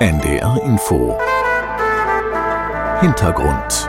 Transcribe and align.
NDR 0.00 0.60
Info 0.64 1.16
Hintergrund 3.00 3.88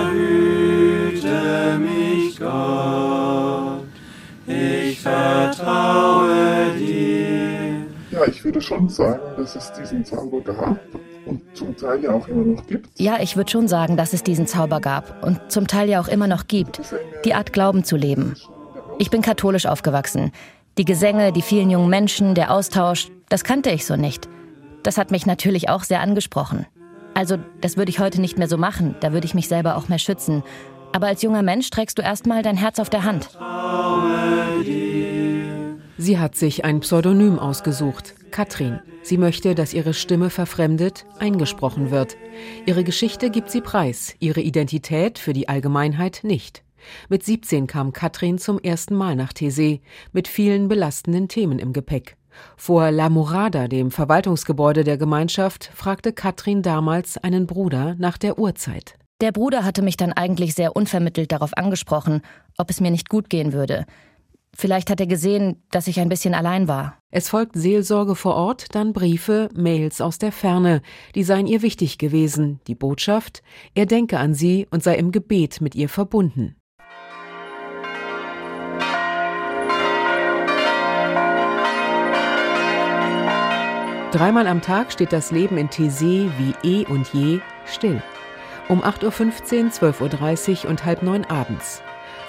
Behüte 0.00 1.28
mich 1.78 2.40
Gott, 2.40 3.84
ich 4.46 5.00
vertraue 5.00 6.72
dir. 6.78 7.86
Ja, 8.10 8.24
ich 8.26 8.42
würde 8.42 8.60
schon 8.60 8.88
sagen, 8.88 9.20
dass 9.36 9.54
es 9.56 9.70
diesen 9.74 10.04
Zauber 10.04 10.40
gab 10.40 10.78
und 11.26 11.42
zum 11.54 11.76
Teil 11.76 12.02
ja 12.02 12.10
auch 12.12 12.26
immer 12.26 12.44
noch 12.44 12.66
gibt. 12.66 12.98
Ja, 12.98 13.18
ich 13.20 13.36
würde 13.36 13.50
schon 13.50 13.68
sagen, 13.68 13.96
dass 13.96 14.12
es 14.12 14.24
diesen 14.24 14.46
Zauber 14.46 14.80
gab 14.80 15.22
und 15.22 15.52
zum 15.52 15.66
Teil 15.66 15.88
ja 15.88 16.00
auch 16.00 16.08
immer 16.08 16.26
noch 16.26 16.48
gibt, 16.48 16.80
die 17.24 17.34
Art 17.34 17.52
Glauben 17.52 17.84
zu 17.84 17.96
leben. 17.96 18.34
Ich 18.98 19.10
bin 19.10 19.22
katholisch 19.22 19.66
aufgewachsen. 19.66 20.32
Die 20.76 20.84
Gesänge, 20.84 21.32
die 21.32 21.42
vielen 21.42 21.70
jungen 21.70 21.88
Menschen, 21.88 22.34
der 22.34 22.50
Austausch, 22.50 23.08
das 23.28 23.44
kannte 23.44 23.70
ich 23.70 23.86
so 23.86 23.94
nicht. 23.94 24.28
Das 24.82 24.98
hat 24.98 25.12
mich 25.12 25.24
natürlich 25.24 25.68
auch 25.68 25.84
sehr 25.84 26.00
angesprochen. 26.00 26.66
Also, 27.14 27.38
das 27.60 27.76
würde 27.76 27.90
ich 27.90 28.00
heute 28.00 28.20
nicht 28.20 28.38
mehr 28.38 28.48
so 28.48 28.58
machen, 28.58 28.96
da 28.98 29.12
würde 29.12 29.24
ich 29.24 29.34
mich 29.34 29.46
selber 29.46 29.76
auch 29.76 29.88
mehr 29.88 30.00
schützen. 30.00 30.42
Aber 30.92 31.06
als 31.06 31.22
junger 31.22 31.42
Mensch 31.42 31.70
trägst 31.70 31.96
du 31.98 32.02
erstmal 32.02 32.42
dein 32.42 32.56
Herz 32.56 32.80
auf 32.80 32.90
der 32.90 33.04
Hand. 33.04 33.28
Sie 35.96 36.18
hat 36.18 36.34
sich 36.34 36.64
ein 36.64 36.80
Pseudonym 36.80 37.38
ausgesucht, 37.38 38.14
Katrin. 38.32 38.80
Sie 39.02 39.16
möchte, 39.16 39.54
dass 39.54 39.74
ihre 39.74 39.94
Stimme 39.94 40.28
verfremdet, 40.28 41.06
eingesprochen 41.20 41.92
wird. 41.92 42.16
Ihre 42.66 42.82
Geschichte 42.82 43.30
gibt 43.30 43.50
sie 43.50 43.60
preis, 43.60 44.16
ihre 44.18 44.40
Identität 44.40 45.20
für 45.20 45.32
die 45.34 45.48
Allgemeinheit 45.48 46.20
nicht. 46.24 46.64
Mit 47.08 47.24
17 47.24 47.66
kam 47.66 47.92
Katrin 47.92 48.38
zum 48.38 48.58
ersten 48.58 48.94
Mal 48.94 49.16
nach 49.16 49.32
Tese, 49.32 49.80
mit 50.12 50.28
vielen 50.28 50.68
belastenden 50.68 51.28
Themen 51.28 51.58
im 51.58 51.72
Gepäck. 51.72 52.16
Vor 52.56 52.90
La 52.90 53.08
Murada, 53.08 53.68
dem 53.68 53.90
Verwaltungsgebäude 53.90 54.84
der 54.84 54.98
Gemeinschaft, 54.98 55.70
fragte 55.74 56.12
Katrin 56.12 56.62
damals 56.62 57.18
einen 57.18 57.46
Bruder 57.46 57.94
nach 57.98 58.18
der 58.18 58.38
Uhrzeit. 58.38 58.96
Der 59.20 59.32
Bruder 59.32 59.64
hatte 59.64 59.82
mich 59.82 59.96
dann 59.96 60.12
eigentlich 60.12 60.54
sehr 60.54 60.74
unvermittelt 60.74 61.30
darauf 61.30 61.56
angesprochen, 61.56 62.22
ob 62.58 62.70
es 62.70 62.80
mir 62.80 62.90
nicht 62.90 63.08
gut 63.08 63.30
gehen 63.30 63.52
würde. 63.52 63.86
Vielleicht 64.56 64.90
hat 64.90 65.00
er 65.00 65.06
gesehen, 65.06 65.62
dass 65.70 65.88
ich 65.88 65.98
ein 65.98 66.08
bisschen 66.08 66.34
allein 66.34 66.68
war. 66.68 66.98
Es 67.10 67.28
folgt 67.28 67.56
Seelsorge 67.56 68.14
vor 68.14 68.34
Ort, 68.34 68.74
dann 68.74 68.92
Briefe, 68.92 69.48
Mails 69.54 70.00
aus 70.00 70.18
der 70.18 70.30
Ferne. 70.30 70.80
Die 71.14 71.24
seien 71.24 71.46
ihr 71.46 71.62
wichtig 71.62 71.98
gewesen. 71.98 72.60
Die 72.68 72.74
Botschaft, 72.74 73.42
er 73.74 73.86
denke 73.86 74.18
an 74.18 74.34
sie 74.34 74.66
und 74.70 74.82
sei 74.82 74.96
im 74.96 75.10
Gebet 75.10 75.60
mit 75.60 75.74
ihr 75.74 75.88
verbunden. 75.88 76.56
Dreimal 84.14 84.46
am 84.46 84.62
Tag 84.62 84.92
steht 84.92 85.12
das 85.12 85.32
Leben 85.32 85.56
in 85.56 85.70
Thésée 85.70 86.30
wie 86.38 86.54
eh 86.62 86.86
und 86.86 87.12
je 87.12 87.40
still. 87.66 88.00
Um 88.68 88.80
8.15 88.80 89.82
Uhr, 89.82 89.90
12.30 89.90 90.62
Uhr 90.62 90.70
und 90.70 90.84
halb 90.84 91.02
neun 91.02 91.24
abends. 91.24 91.82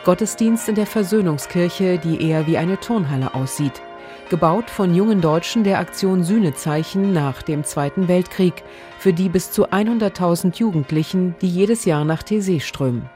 Gottesdienst 0.04 0.68
in 0.68 0.74
der 0.74 0.88
Versöhnungskirche, 0.88 2.00
die 2.00 2.28
eher 2.28 2.48
wie 2.48 2.58
eine 2.58 2.80
Turnhalle 2.80 3.36
aussieht. 3.36 3.84
Gebaut 4.32 4.72
von 4.72 4.96
jungen 4.96 5.22
Deutschen 5.22 5.64
der 5.64 5.78
Aktion 5.78 6.24
Sühnezeichen 6.24 7.14
nach 7.14 7.44
dem 7.44 7.64
Zweiten 7.64 8.08
Weltkrieg, 8.08 8.64
für 8.98 9.14
die 9.14 9.30
bis 9.30 9.52
zu 9.52 9.68
100.000 9.68 10.58
Jugendlichen, 10.58 11.36
die 11.40 11.50
jedes 11.50 11.86
Jahr 11.86 12.04
nach 12.04 12.24
Thésée 12.24 12.62
strömen. 12.62 13.12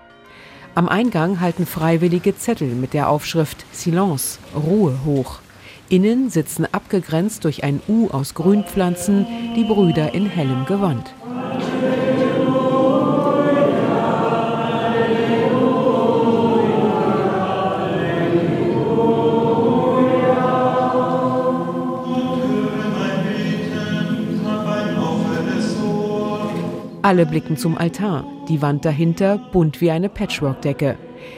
Am 0.75 0.87
Eingang 0.87 1.39
halten 1.39 1.65
Freiwillige 1.65 2.37
Zettel 2.37 2.75
mit 2.75 2.93
der 2.93 3.09
Aufschrift 3.09 3.65
Silence, 3.71 4.37
Ruhe 4.55 4.99
hoch. 5.05 5.39
Innen 5.89 6.29
sitzen 6.29 6.67
abgegrenzt 6.71 7.45
durch 7.45 7.63
ein 7.63 7.81
U 7.87 8.09
aus 8.09 8.35
Grünpflanzen 8.35 9.25
die 9.55 9.63
Brüder 9.63 10.13
in 10.13 10.27
hellem 10.27 10.65
Gewand. 10.65 11.15
Alle 27.01 27.25
blicken 27.25 27.57
zum 27.57 27.75
Altar, 27.75 28.25
die 28.47 28.61
Wand 28.61 28.85
dahinter 28.85 29.39
bunt 29.39 29.81
wie 29.81 29.89
eine 29.89 30.09
Patchworkdecke. 30.09 30.97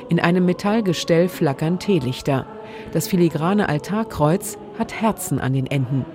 In 0.09 0.19
einem 0.19 0.45
Metallgestell 0.45 1.29
flackern 1.29 1.79
Teelichter. 1.79 2.45
Das 2.91 3.07
filigrane 3.07 3.69
Altarkreuz 3.69 4.57
hat 4.77 5.01
Herzen 5.01 5.39
an 5.39 5.53
den 5.53 5.67
Enden. 5.67 6.05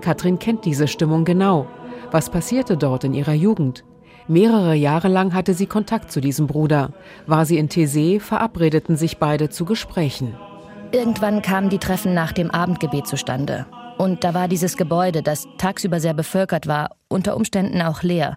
Katrin 0.00 0.38
kennt 0.38 0.64
diese 0.64 0.88
Stimmung 0.88 1.24
genau. 1.24 1.66
Was 2.10 2.30
passierte 2.30 2.76
dort 2.76 3.04
in 3.04 3.14
ihrer 3.14 3.34
Jugend? 3.34 3.84
Mehrere 4.28 4.74
Jahre 4.74 5.08
lang 5.08 5.34
hatte 5.34 5.54
sie 5.54 5.66
Kontakt 5.66 6.10
zu 6.10 6.20
diesem 6.20 6.46
Bruder. 6.46 6.90
War 7.26 7.46
sie 7.46 7.58
in 7.58 7.68
Thésée, 7.68 8.20
verabredeten 8.20 8.96
sich 8.96 9.18
beide 9.18 9.50
zu 9.50 9.64
Gesprächen. 9.64 10.34
Irgendwann 10.92 11.42
kamen 11.42 11.68
die 11.68 11.78
Treffen 11.78 12.14
nach 12.14 12.32
dem 12.32 12.50
Abendgebet 12.50 13.06
zustande. 13.06 13.66
Und 13.98 14.24
da 14.24 14.34
war 14.34 14.48
dieses 14.48 14.76
Gebäude, 14.76 15.22
das 15.22 15.46
tagsüber 15.58 16.00
sehr 16.00 16.14
bevölkert 16.14 16.66
war, 16.66 16.96
unter 17.08 17.36
Umständen 17.36 17.80
auch 17.82 18.02
leer. 18.02 18.36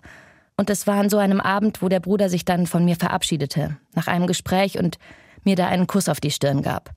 Und 0.57 0.69
es 0.69 0.87
war 0.87 0.95
an 0.95 1.09
so 1.09 1.17
einem 1.17 1.41
Abend, 1.41 1.81
wo 1.81 1.89
der 1.89 1.99
Bruder 1.99 2.29
sich 2.29 2.45
dann 2.45 2.67
von 2.67 2.85
mir 2.85 2.95
verabschiedete, 2.95 3.77
nach 3.93 4.07
einem 4.07 4.27
Gespräch 4.27 4.77
und 4.77 4.97
mir 5.43 5.55
da 5.55 5.67
einen 5.67 5.87
Kuss 5.87 6.09
auf 6.09 6.19
die 6.19 6.31
Stirn 6.31 6.61
gab. 6.61 6.91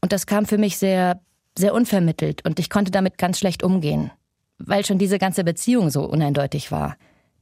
Und 0.00 0.12
das 0.12 0.26
kam 0.26 0.46
für 0.46 0.58
mich 0.58 0.78
sehr, 0.78 1.20
sehr 1.56 1.74
unvermittelt 1.74 2.44
und 2.44 2.58
ich 2.58 2.70
konnte 2.70 2.90
damit 2.90 3.18
ganz 3.18 3.38
schlecht 3.38 3.62
umgehen, 3.62 4.10
weil 4.58 4.84
schon 4.84 4.98
diese 4.98 5.18
ganze 5.18 5.44
Beziehung 5.44 5.90
so 5.90 6.04
uneindeutig 6.04 6.72
war. 6.72 6.96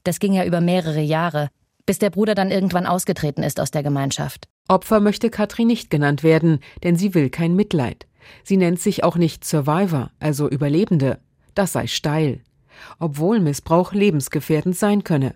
Das 0.05 0.19
ging 0.19 0.33
ja 0.33 0.45
über 0.45 0.61
mehrere 0.61 1.01
Jahre, 1.01 1.49
bis 1.87 1.99
der 1.99 2.11
Bruder 2.11 2.35
dann 2.35 2.51
irgendwann 2.51 2.87
ausgetreten 2.87 3.43
ist 3.43 3.61
aus 3.61 3.71
der 3.71 3.83
Gemeinschaft. 3.83 4.49
Opfer 4.69 5.01
möchte 5.01 5.31
Katrin 5.31 5.67
nicht 5.67 5.91
genannt 5.91 6.23
werden, 6.23 6.61
denn 6.83 6.97
sie 6.97 7.15
will 7.15 7.31
kein 7.31 7.55
Mitleid. 7.55 8.07
Sie 8.45 8.57
nennt 8.57 8.81
sich 8.81 9.05
auch 9.05 9.17
nicht 9.17 9.45
Survivor, 9.45 10.11
also 10.21 10.49
Überlebende. 10.49 11.19
Das 11.55 11.73
sei 11.73 11.87
steil. 11.87 12.41
Obwohl 12.99 13.41
Missbrauch 13.41 13.93
lebensgefährdend 13.93 14.77
sein 14.77 15.05
könne. 15.05 15.35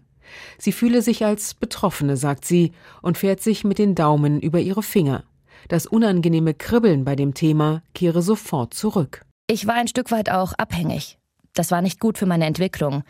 Sie 0.59 0.72
fühle 0.72 1.03
sich 1.03 1.25
als 1.25 1.55
Betroffene, 1.55 2.16
sagt 2.16 2.44
sie, 2.44 2.72
und 3.00 3.19
fährt 3.19 3.41
sich 3.41 3.65
mit 3.65 3.78
den 3.78 3.94
Daumen 3.94 4.41
über 4.41 4.61
ihre 4.61 4.82
Finger. 4.82 5.25
Das 5.69 5.87
unangenehme 5.87 6.55
Kribbeln 6.55 7.05
bei 7.05 7.17
dem 7.17 7.34
Thema 7.34 7.83
kehre 7.95 8.23
sofort 8.23 8.75
zurück. 8.75 9.25
Ich 9.47 9.67
war 9.67 9.75
ein 9.75 9.89
Stück 9.89 10.11
weit 10.11 10.31
auch 10.31 10.53
abhängig. 10.55 11.19
Das 11.55 11.71
war 11.71 11.83
nicht 11.83 12.00
gut 12.00 12.19
für 12.19 12.27
meine 12.27 12.47
Entwicklung. 12.47 13.03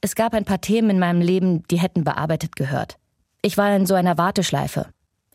Es 0.00 0.14
gab 0.14 0.34
ein 0.34 0.44
paar 0.44 0.60
Themen 0.60 0.90
in 0.90 0.98
meinem 0.98 1.20
Leben, 1.20 1.62
die 1.68 1.78
hätten 1.78 2.04
bearbeitet 2.04 2.56
gehört. 2.56 2.98
Ich 3.42 3.56
war 3.56 3.74
in 3.74 3.86
so 3.86 3.94
einer 3.94 4.18
Warteschleife. 4.18 4.86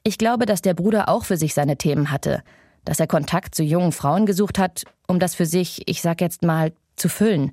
Ich 0.04 0.18
glaube, 0.18 0.46
dass 0.46 0.62
der 0.62 0.74
Bruder 0.74 1.10
auch 1.10 1.26
für 1.26 1.38
sich 1.38 1.54
seine 1.54 1.78
Themen 1.78 2.12
hatte, 2.12 2.44
dass 2.86 3.00
er 3.00 3.08
Kontakt 3.08 3.56
zu 3.56 3.64
jungen 3.64 3.92
Frauen 3.92 4.26
gesucht 4.26 4.58
hat, 4.58 4.84
um 5.08 5.20
das 5.20 5.36
für 5.36 5.46
sich, 5.46 5.88
ich 5.88 6.02
sag 6.02 6.22
jetzt 6.22 6.44
mal, 6.44 6.74
zu 6.96 7.10
füllen. 7.10 7.52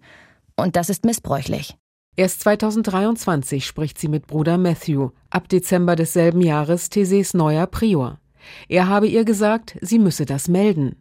Und 0.56 0.76
das 0.76 0.90
ist 0.90 1.04
missbräuchlich. 1.04 1.76
Erst 2.16 2.40
2023 2.40 3.64
spricht 3.64 3.98
sie 3.98 4.08
mit 4.08 4.26
Bruder 4.26 4.58
Matthew, 4.58 5.10
ab 5.30 5.48
Dezember 5.48 5.94
desselben 5.94 6.40
Jahres 6.40 6.90
Theses 6.90 7.32
neuer 7.34 7.68
Prior. 7.68 8.18
Er 8.68 8.88
habe 8.88 9.06
ihr 9.06 9.24
gesagt, 9.24 9.76
sie 9.80 9.98
müsse 9.98 10.26
das 10.26 10.48
melden. 10.48 10.96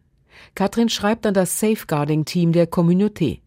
Katrin 0.54 0.88
schreibt 0.88 1.26
an 1.26 1.34
das 1.34 1.58
Safeguarding-Team 1.60 2.52
der 2.52 2.70
Communauté. 2.70 3.40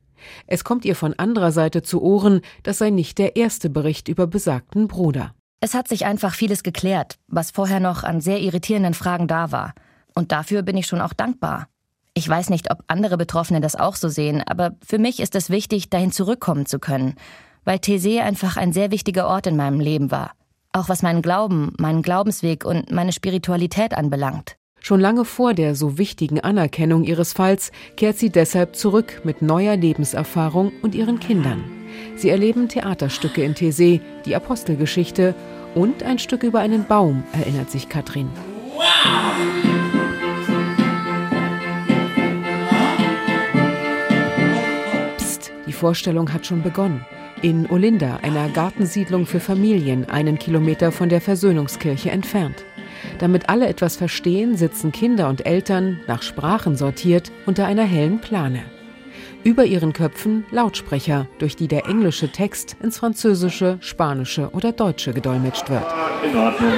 Es 0.48 0.64
kommt 0.64 0.86
ihr 0.86 0.96
von 0.96 1.18
anderer 1.18 1.52
Seite 1.52 1.82
zu 1.82 2.02
Ohren, 2.02 2.42
das 2.64 2.78
sei 2.78 2.90
nicht 2.90 3.18
der 3.18 3.36
erste 3.36 3.70
Bericht 3.70 4.08
über 4.08 4.28
besagten 4.28 4.88
Bruder. 4.88 5.34
Es 5.62 5.74
hat 5.74 5.88
sich 5.88 6.06
einfach 6.06 6.34
vieles 6.34 6.64
geklärt, 6.64 7.18
was 7.28 7.52
vorher 7.52 7.80
noch 7.80 8.04
an 8.04 8.22
sehr 8.22 8.40
irritierenden 8.40 8.94
Fragen 8.94 9.28
da 9.28 9.52
war. 9.52 9.74
Und 10.14 10.32
dafür 10.32 10.62
bin 10.64 10.78
ich 10.78 10.88
schon 10.88 11.02
auch 11.02 11.14
dankbar. 11.14 11.68
Ich 12.14 12.28
weiß 12.28 12.50
nicht, 12.50 12.70
ob 12.72 12.84
andere 12.88 13.18
Betroffene 13.18 13.62
das 13.62 13.76
auch 13.76 13.96
so 13.96 14.10
sehen, 14.10 14.44
aber 14.46 14.76
für 14.86 15.00
mich 15.00 15.20
ist 15.20 15.36
es 15.36 15.50
wichtig, 15.50 15.90
dahin 15.90 16.12
zurückkommen 16.12 16.66
zu 16.66 16.80
können, 16.80 17.16
weil 17.64 17.78
Thésée 17.78 18.22
einfach 18.22 18.58
ein 18.58 18.74
sehr 18.74 18.92
wichtiger 18.92 19.28
Ort 19.28 19.48
in 19.48 19.56
meinem 19.56 19.80
Leben 19.80 20.12
war 20.12 20.34
auch 20.74 20.90
was 20.90 21.02
meinen 21.02 21.22
Glauben, 21.22 21.74
meinen 21.78 22.02
Glaubensweg 22.02 22.66
und 22.66 22.92
meine 22.92 23.12
Spiritualität 23.12 23.94
anbelangt. 23.94 24.56
Schon 24.80 25.00
lange 25.00 25.26
vor 25.26 25.54
der 25.54 25.76
so 25.76 25.98
wichtigen 25.98 26.40
Anerkennung 26.40 27.04
ihres 27.04 27.34
Falls 27.34 27.72
kehrt 27.98 28.18
sie 28.18 28.32
deshalb 28.32 28.76
zurück 28.76 29.22
mit 29.24 29.42
neuer 29.42 29.76
Lebenserfahrung 29.76 30.72
und 30.82 30.96
ihren 30.96 31.20
Kindern. 31.20 31.64
Sie 32.16 32.30
erleben 32.30 32.68
Theaterstücke 32.68 33.44
in 33.44 33.54
Thésée, 33.54 34.02
die 34.26 34.36
Apostelgeschichte 34.36 35.36
und 35.76 36.04
ein 36.04 36.18
Stück 36.18 36.42
über 36.42 36.60
einen 36.60 36.86
Baum, 36.86 37.24
erinnert 37.34 37.70
sich 37.70 37.90
Katrin. 37.90 38.30
Psst, 45.18 45.52
die 45.68 45.74
Vorstellung 45.74 46.34
hat 46.34 46.46
schon 46.48 46.64
begonnen 46.64 47.06
in 47.42 47.70
Olinda, 47.70 48.20
einer 48.22 48.50
Gartensiedlung 48.50 49.26
für 49.26 49.40
Familien, 49.40 50.10
einen 50.10 50.38
Kilometer 50.38 50.92
von 50.92 51.10
der 51.10 51.22
Versöhnungskirche 51.22 52.12
entfernt. 52.12 52.64
Damit 53.20 53.50
alle 53.50 53.68
etwas 53.68 53.96
verstehen, 53.96 54.56
sitzen 54.56 54.92
Kinder 54.92 55.28
und 55.28 55.46
Eltern, 55.46 56.00
nach 56.08 56.22
Sprachen 56.22 56.76
sortiert, 56.76 57.32
unter 57.46 57.66
einer 57.66 57.84
hellen 57.84 58.20
Plane. 58.22 58.64
Über 59.44 59.66
ihren 59.66 59.92
Köpfen 59.92 60.46
Lautsprecher, 60.52 61.28
durch 61.40 61.56
die 61.56 61.68
der 61.68 61.88
englische 61.88 62.32
Text 62.32 62.78
ins 62.82 63.00
Französische, 63.00 63.78
Spanische 63.80 64.52
oder 64.52 64.72
Deutsche 64.72 65.14
gedolmetscht 65.14 65.70
wird. 65.70 65.86
In 66.24 66.38
Ordnung. 66.38 66.74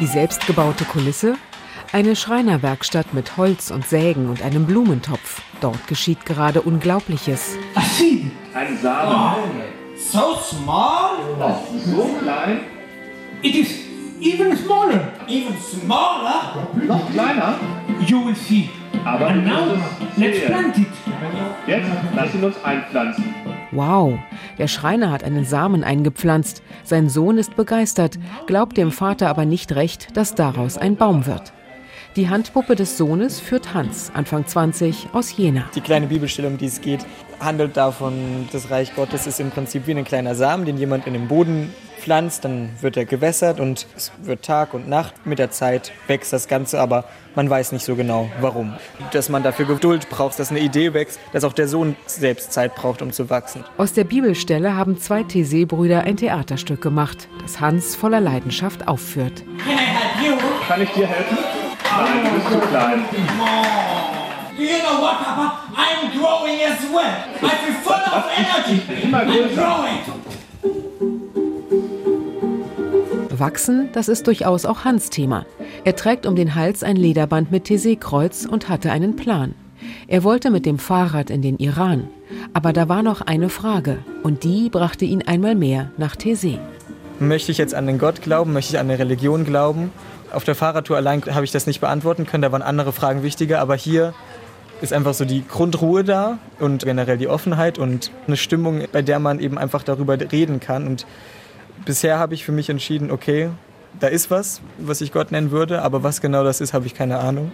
Die 0.00 0.06
selbstgebaute 0.06 0.84
Kulisse? 0.84 1.34
Eine 1.90 2.16
Schreinerwerkstatt 2.16 3.14
mit 3.14 3.38
Holz 3.38 3.70
und 3.70 3.86
Sägen 3.86 4.28
und 4.28 4.42
einem 4.42 4.66
Blumentopf. 4.66 5.40
Dort 5.62 5.86
geschieht 5.88 6.26
gerade 6.26 6.60
Unglaubliches. 6.60 7.56
Ein 8.54 8.78
Samen. 8.82 9.42
So 9.96 10.36
small? 10.36 11.16
So 11.86 12.10
klein. 12.22 12.60
It 13.40 13.54
is 13.54 13.68
even 14.20 14.54
smaller. 14.54 15.12
Even 15.28 15.54
smaller? 15.58 16.68
Noch 16.86 17.10
kleiner. 17.10 17.54
You 18.06 18.26
will 18.26 18.36
see. 18.36 18.68
Aber 19.04 19.28
And 19.28 19.46
now, 19.46 19.78
let's 20.18 20.44
plant 20.44 20.76
it. 20.76 20.86
Jetzt 21.66 21.88
lass 22.14 22.34
ihn 22.34 22.44
uns 22.44 22.62
einpflanzen. 22.64 23.24
Wow, 23.70 24.18
der 24.58 24.68
Schreiner 24.68 25.10
hat 25.10 25.24
einen 25.24 25.44
Samen 25.46 25.84
eingepflanzt. 25.84 26.62
Sein 26.84 27.08
Sohn 27.08 27.38
ist 27.38 27.56
begeistert, 27.56 28.18
glaubt 28.46 28.76
dem 28.76 28.92
Vater 28.92 29.28
aber 29.28 29.46
nicht 29.46 29.72
recht, 29.74 30.16
dass 30.16 30.34
daraus 30.34 30.76
ein 30.76 30.96
Baum 30.96 31.26
wird. 31.26 31.52
Die 32.18 32.28
Handpuppe 32.28 32.74
des 32.74 32.98
Sohnes 32.98 33.38
führt 33.38 33.74
Hans, 33.74 34.10
Anfang 34.12 34.44
20, 34.44 35.10
aus 35.12 35.36
Jena. 35.36 35.66
Die 35.76 35.80
kleine 35.80 36.08
Bibelstelle, 36.08 36.48
um 36.48 36.58
die 36.58 36.66
es 36.66 36.80
geht, 36.80 37.06
handelt 37.38 37.76
davon, 37.76 38.48
das 38.50 38.70
Reich 38.70 38.96
Gottes 38.96 39.28
ist 39.28 39.38
im 39.38 39.52
Prinzip 39.52 39.86
wie 39.86 39.92
ein 39.92 40.02
kleiner 40.02 40.34
Samen, 40.34 40.64
den 40.64 40.78
jemand 40.78 41.06
in 41.06 41.12
den 41.12 41.28
Boden 41.28 41.72
pflanzt, 42.00 42.44
dann 42.44 42.70
wird 42.80 42.96
er 42.96 43.04
gewässert 43.04 43.60
und 43.60 43.86
es 43.96 44.10
wird 44.20 44.44
Tag 44.44 44.74
und 44.74 44.88
Nacht. 44.88 45.14
Mit 45.26 45.38
der 45.38 45.52
Zeit 45.52 45.92
wächst 46.08 46.32
das 46.32 46.48
Ganze, 46.48 46.80
aber 46.80 47.04
man 47.36 47.48
weiß 47.48 47.70
nicht 47.70 47.84
so 47.84 47.94
genau, 47.94 48.28
warum. 48.40 48.74
Dass 49.12 49.28
man 49.28 49.44
dafür 49.44 49.66
Geduld 49.66 50.10
braucht, 50.10 50.40
dass 50.40 50.50
eine 50.50 50.58
Idee 50.58 50.94
wächst, 50.94 51.20
dass 51.32 51.44
auch 51.44 51.52
der 51.52 51.68
Sohn 51.68 51.94
selbst 52.06 52.52
Zeit 52.52 52.74
braucht, 52.74 53.00
um 53.00 53.12
zu 53.12 53.30
wachsen. 53.30 53.62
Aus 53.76 53.92
der 53.92 54.02
Bibelstelle 54.02 54.74
haben 54.74 54.98
zwei 54.98 55.20
Thésée-Brüder 55.20 56.00
ein 56.00 56.16
Theaterstück 56.16 56.80
gemacht, 56.80 57.28
das 57.42 57.60
Hans 57.60 57.94
voller 57.94 58.20
Leidenschaft 58.20 58.88
aufführt. 58.88 59.44
Kann 60.66 60.82
ich 60.82 60.90
dir 60.90 61.06
helfen? 61.06 61.57
Nein, 61.98 62.24
du 62.24 62.30
bist 62.34 62.48
zu 62.50 62.58
klein. 62.68 63.04
Do 64.56 64.62
you 64.62 64.78
know 64.82 65.00
what, 65.02 65.18
Papa? 65.18 65.58
I'm 65.74 66.10
growing 66.16 66.58
as 66.62 66.80
well. 66.92 67.16
I 67.42 67.54
feel 67.62 67.74
full 67.82 68.04
of 68.16 68.24
energy. 68.36 68.82
I'm 69.12 69.54
growing. 69.54 69.98
Wachsen, 73.38 73.88
das 73.92 74.08
ist 74.08 74.26
durchaus 74.26 74.64
auch 74.64 74.84
Hans 74.84 75.10
Thema. 75.10 75.46
Er 75.84 75.94
trägt 75.94 76.26
um 76.26 76.34
den 76.34 76.54
Hals 76.54 76.82
ein 76.82 76.96
Lederband 76.96 77.52
mit 77.52 77.66
Thésée-Kreuz 77.66 78.46
und 78.46 78.68
hatte 78.68 78.90
einen 78.90 79.14
Plan. 79.14 79.54
Er 80.08 80.24
wollte 80.24 80.50
mit 80.50 80.66
dem 80.66 80.78
Fahrrad 80.78 81.30
in 81.30 81.42
den 81.42 81.56
Iran. 81.58 82.08
Aber 82.52 82.72
da 82.72 82.88
war 82.88 83.02
noch 83.02 83.20
eine 83.20 83.48
Frage 83.48 83.98
und 84.22 84.42
die 84.42 84.70
brachte 84.70 85.04
ihn 85.04 85.22
einmal 85.22 85.54
mehr 85.54 85.92
nach 85.96 86.16
Thésée. 86.16 86.58
Möchte 87.20 87.52
ich 87.52 87.58
jetzt 87.58 87.74
an 87.74 87.86
den 87.86 87.98
Gott 87.98 88.22
glauben? 88.22 88.52
Möchte 88.52 88.74
ich 88.74 88.80
an 88.80 88.88
eine 88.88 88.98
Religion 88.98 89.44
glauben? 89.44 89.92
Auf 90.32 90.44
der 90.44 90.54
Fahrradtour 90.54 90.96
allein 90.96 91.22
habe 91.34 91.44
ich 91.44 91.52
das 91.52 91.66
nicht 91.66 91.80
beantworten 91.80 92.26
können, 92.26 92.42
da 92.42 92.52
waren 92.52 92.62
andere 92.62 92.92
Fragen 92.92 93.22
wichtiger, 93.22 93.60
aber 93.60 93.76
hier 93.76 94.12
ist 94.80 94.92
einfach 94.92 95.14
so 95.14 95.24
die 95.24 95.46
Grundruhe 95.46 96.04
da 96.04 96.38
und 96.60 96.84
generell 96.84 97.18
die 97.18 97.28
Offenheit 97.28 97.78
und 97.78 98.10
eine 98.26 98.36
Stimmung, 98.36 98.82
bei 98.92 99.02
der 99.02 99.18
man 99.18 99.40
eben 99.40 99.58
einfach 99.58 99.82
darüber 99.82 100.18
reden 100.20 100.60
kann. 100.60 100.86
Und 100.86 101.06
bisher 101.84 102.18
habe 102.18 102.34
ich 102.34 102.44
für 102.44 102.52
mich 102.52 102.68
entschieden, 102.70 103.10
okay, 103.10 103.50
da 103.98 104.06
ist 104.06 104.30
was, 104.30 104.60
was 104.78 105.00
ich 105.00 105.12
Gott 105.12 105.32
nennen 105.32 105.50
würde, 105.50 105.82
aber 105.82 106.02
was 106.02 106.20
genau 106.20 106.44
das 106.44 106.60
ist, 106.60 106.74
habe 106.74 106.86
ich 106.86 106.94
keine 106.94 107.18
Ahnung. 107.18 107.50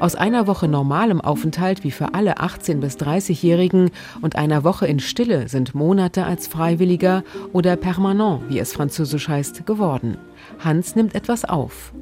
Aus 0.00 0.14
einer 0.14 0.46
Woche 0.46 0.66
normalem 0.66 1.20
Aufenthalt 1.20 1.84
wie 1.84 1.90
für 1.90 2.14
alle 2.14 2.38
18- 2.38 2.80
bis 2.80 2.96
30-Jährigen 2.96 3.90
und 4.22 4.34
einer 4.34 4.64
Woche 4.64 4.86
in 4.86 4.98
Stille 4.98 5.46
sind 5.46 5.74
Monate 5.74 6.24
als 6.24 6.48
Freiwilliger 6.48 7.22
oder 7.52 7.76
Permanent, 7.76 8.48
wie 8.48 8.58
es 8.58 8.72
französisch 8.72 9.28
heißt, 9.28 9.66
geworden. 9.66 10.16
Hans 10.58 10.96
nimmt 10.96 11.14
etwas 11.14 11.44
auf. 11.44 11.92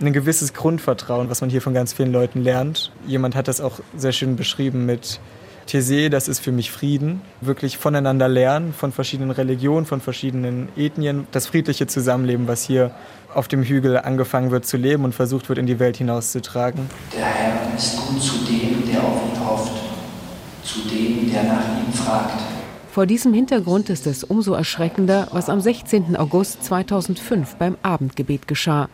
ein 0.00 0.12
gewisses 0.12 0.54
Grundvertrauen, 0.54 1.30
was 1.30 1.40
man 1.40 1.48
hier 1.48 1.62
von 1.62 1.72
ganz 1.72 1.92
vielen 1.92 2.10
Leuten 2.10 2.42
lernt. 2.42 2.90
Jemand 3.06 3.36
hat 3.36 3.46
das 3.46 3.60
auch 3.60 3.78
sehr 3.96 4.10
schön 4.10 4.34
beschrieben 4.34 4.84
mit 4.84 5.20
Thésée, 5.68 6.08
das 6.08 6.26
ist 6.28 6.40
für 6.40 6.52
mich 6.52 6.72
Frieden. 6.72 7.20
Wirklich 7.40 7.78
voneinander 7.78 8.28
lernen, 8.28 8.72
von 8.72 8.90
verschiedenen 8.90 9.30
Religionen, 9.30 9.86
von 9.86 10.00
verschiedenen 10.00 10.68
Ethnien. 10.76 11.26
Das 11.30 11.46
friedliche 11.46 11.86
Zusammenleben, 11.86 12.48
was 12.48 12.64
hier 12.64 12.90
auf 13.36 13.48
dem 13.48 13.62
Hügel 13.62 13.98
angefangen 13.98 14.50
wird 14.50 14.66
zu 14.66 14.76
leben 14.76 15.04
und 15.04 15.14
versucht 15.14 15.48
wird, 15.48 15.58
in 15.58 15.66
die 15.66 15.78
Welt 15.78 15.98
hinauszutragen. 15.98 16.88
Der 17.14 17.24
Herr 17.24 17.76
ist 17.76 17.96
gut 17.96 18.22
zu 18.22 18.38
dem, 18.44 18.90
der 18.90 19.02
auf 19.02 19.20
ihn 19.22 19.46
hofft, 19.46 19.72
zu 20.62 20.80
dem, 20.88 21.30
der 21.30 21.44
nach 21.44 21.64
ihm 21.78 21.92
fragt. 21.92 22.40
Vor 22.90 23.04
diesem 23.04 23.34
Hintergrund 23.34 23.90
ist 23.90 24.06
es 24.06 24.24
umso 24.24 24.54
erschreckender, 24.54 25.28
was 25.30 25.50
am 25.50 25.60
16. 25.60 26.16
August 26.16 26.64
2005 26.64 27.56
beim 27.56 27.76
Abendgebet 27.82 28.48
geschah. 28.48 28.88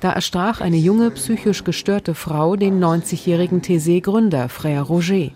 Da 0.00 0.10
erstrach 0.10 0.62
eine 0.62 0.78
junge, 0.78 1.10
psychisch 1.10 1.62
gestörte 1.62 2.14
Frau 2.14 2.56
den 2.56 2.82
90-jährigen 2.82 3.60
Thésée-Gründer, 3.60 4.46
Frère 4.46 4.80
Roger. 4.80 5.32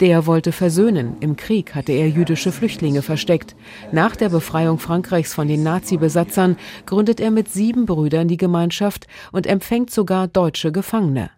Der 0.00 0.26
wollte 0.26 0.52
versöhnen. 0.52 1.16
Im 1.20 1.36
Krieg 1.36 1.74
hatte 1.74 1.92
er 1.92 2.08
jüdische 2.08 2.52
Flüchtlinge 2.52 3.02
versteckt. 3.02 3.56
Nach 3.92 4.16
der 4.16 4.28
Befreiung 4.28 4.78
Frankreichs 4.78 5.34
von 5.34 5.48
den 5.48 5.62
Nazi-Besatzern 5.62 6.56
gründet 6.86 7.20
er 7.20 7.30
mit 7.30 7.48
sieben 7.50 7.86
Brüdern 7.86 8.28
die 8.28 8.36
Gemeinschaft 8.36 9.06
und 9.32 9.46
empfängt 9.46 9.90
sogar 9.90 10.28
deutsche 10.28 10.72
Gefangene. 10.72 11.30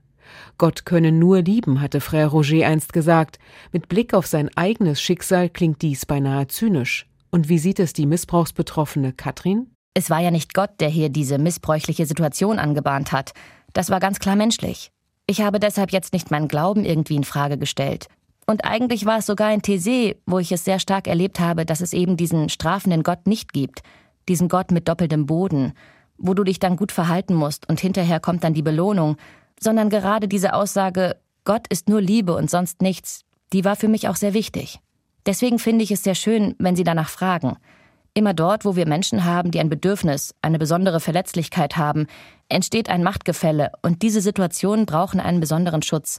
Gott 0.58 0.84
könne 0.84 1.12
nur 1.12 1.42
lieben, 1.42 1.80
hatte 1.80 2.00
Frère 2.00 2.28
Roger 2.28 2.66
einst 2.66 2.92
gesagt. 2.92 3.38
Mit 3.72 3.88
Blick 3.88 4.14
auf 4.14 4.26
sein 4.26 4.50
eigenes 4.56 5.00
Schicksal 5.00 5.48
klingt 5.48 5.82
dies 5.82 6.06
beinahe 6.06 6.46
zynisch. 6.46 7.06
Und 7.30 7.48
wie 7.48 7.58
sieht 7.58 7.80
es 7.80 7.92
die 7.92 8.06
Missbrauchsbetroffene 8.06 9.12
Katrin? 9.12 9.70
Es 9.94 10.08
war 10.08 10.20
ja 10.20 10.30
nicht 10.30 10.54
Gott, 10.54 10.70
der 10.80 10.88
hier 10.88 11.08
diese 11.08 11.38
missbräuchliche 11.38 12.06
Situation 12.06 12.58
angebahnt 12.58 13.12
hat. 13.12 13.32
Das 13.72 13.90
war 13.90 14.00
ganz 14.00 14.18
klar 14.18 14.36
menschlich. 14.36 14.90
Ich 15.26 15.40
habe 15.40 15.60
deshalb 15.60 15.92
jetzt 15.92 16.12
nicht 16.12 16.30
meinen 16.30 16.48
Glauben 16.48 16.84
irgendwie 16.84 17.16
in 17.16 17.24
Frage 17.24 17.58
gestellt. 17.58 18.08
Und 18.46 18.64
eigentlich 18.64 19.06
war 19.06 19.18
es 19.18 19.26
sogar 19.26 19.52
in 19.52 19.60
Thésée, 19.60 20.16
wo 20.26 20.38
ich 20.38 20.52
es 20.52 20.64
sehr 20.64 20.78
stark 20.78 21.06
erlebt 21.06 21.40
habe, 21.40 21.64
dass 21.64 21.80
es 21.80 21.92
eben 21.92 22.16
diesen 22.16 22.48
strafenden 22.48 23.02
Gott 23.02 23.26
nicht 23.26 23.52
gibt. 23.52 23.82
Diesen 24.28 24.48
Gott 24.48 24.70
mit 24.70 24.88
doppeltem 24.88 25.26
Boden, 25.26 25.72
wo 26.18 26.34
du 26.34 26.44
dich 26.44 26.58
dann 26.58 26.76
gut 26.76 26.92
verhalten 26.92 27.34
musst 27.34 27.68
und 27.68 27.80
hinterher 27.80 28.20
kommt 28.20 28.44
dann 28.44 28.54
die 28.54 28.62
Belohnung. 28.62 29.16
Sondern 29.60 29.90
gerade 29.90 30.28
diese 30.28 30.54
Aussage, 30.54 31.16
Gott 31.44 31.66
ist 31.68 31.88
nur 31.88 32.00
Liebe 32.00 32.34
und 32.34 32.50
sonst 32.50 32.82
nichts, 32.82 33.22
die 33.52 33.64
war 33.64 33.76
für 33.76 33.88
mich 33.88 34.08
auch 34.08 34.16
sehr 34.16 34.34
wichtig. 34.34 34.80
Deswegen 35.26 35.58
finde 35.58 35.84
ich 35.84 35.90
es 35.90 36.02
sehr 36.02 36.14
schön, 36.14 36.54
wenn 36.58 36.76
Sie 36.76 36.84
danach 36.84 37.08
fragen. 37.08 37.56
Immer 38.14 38.34
dort, 38.34 38.64
wo 38.64 38.76
wir 38.76 38.86
Menschen 38.86 39.24
haben, 39.24 39.50
die 39.50 39.60
ein 39.60 39.70
Bedürfnis, 39.70 40.34
eine 40.42 40.58
besondere 40.58 41.00
Verletzlichkeit 41.00 41.76
haben, 41.76 42.06
entsteht 42.48 42.90
ein 42.90 43.02
Machtgefälle 43.02 43.72
und 43.82 44.02
diese 44.02 44.20
Situationen 44.20 44.84
brauchen 44.84 45.20
einen 45.20 45.40
besonderen 45.40 45.82
Schutz, 45.82 46.18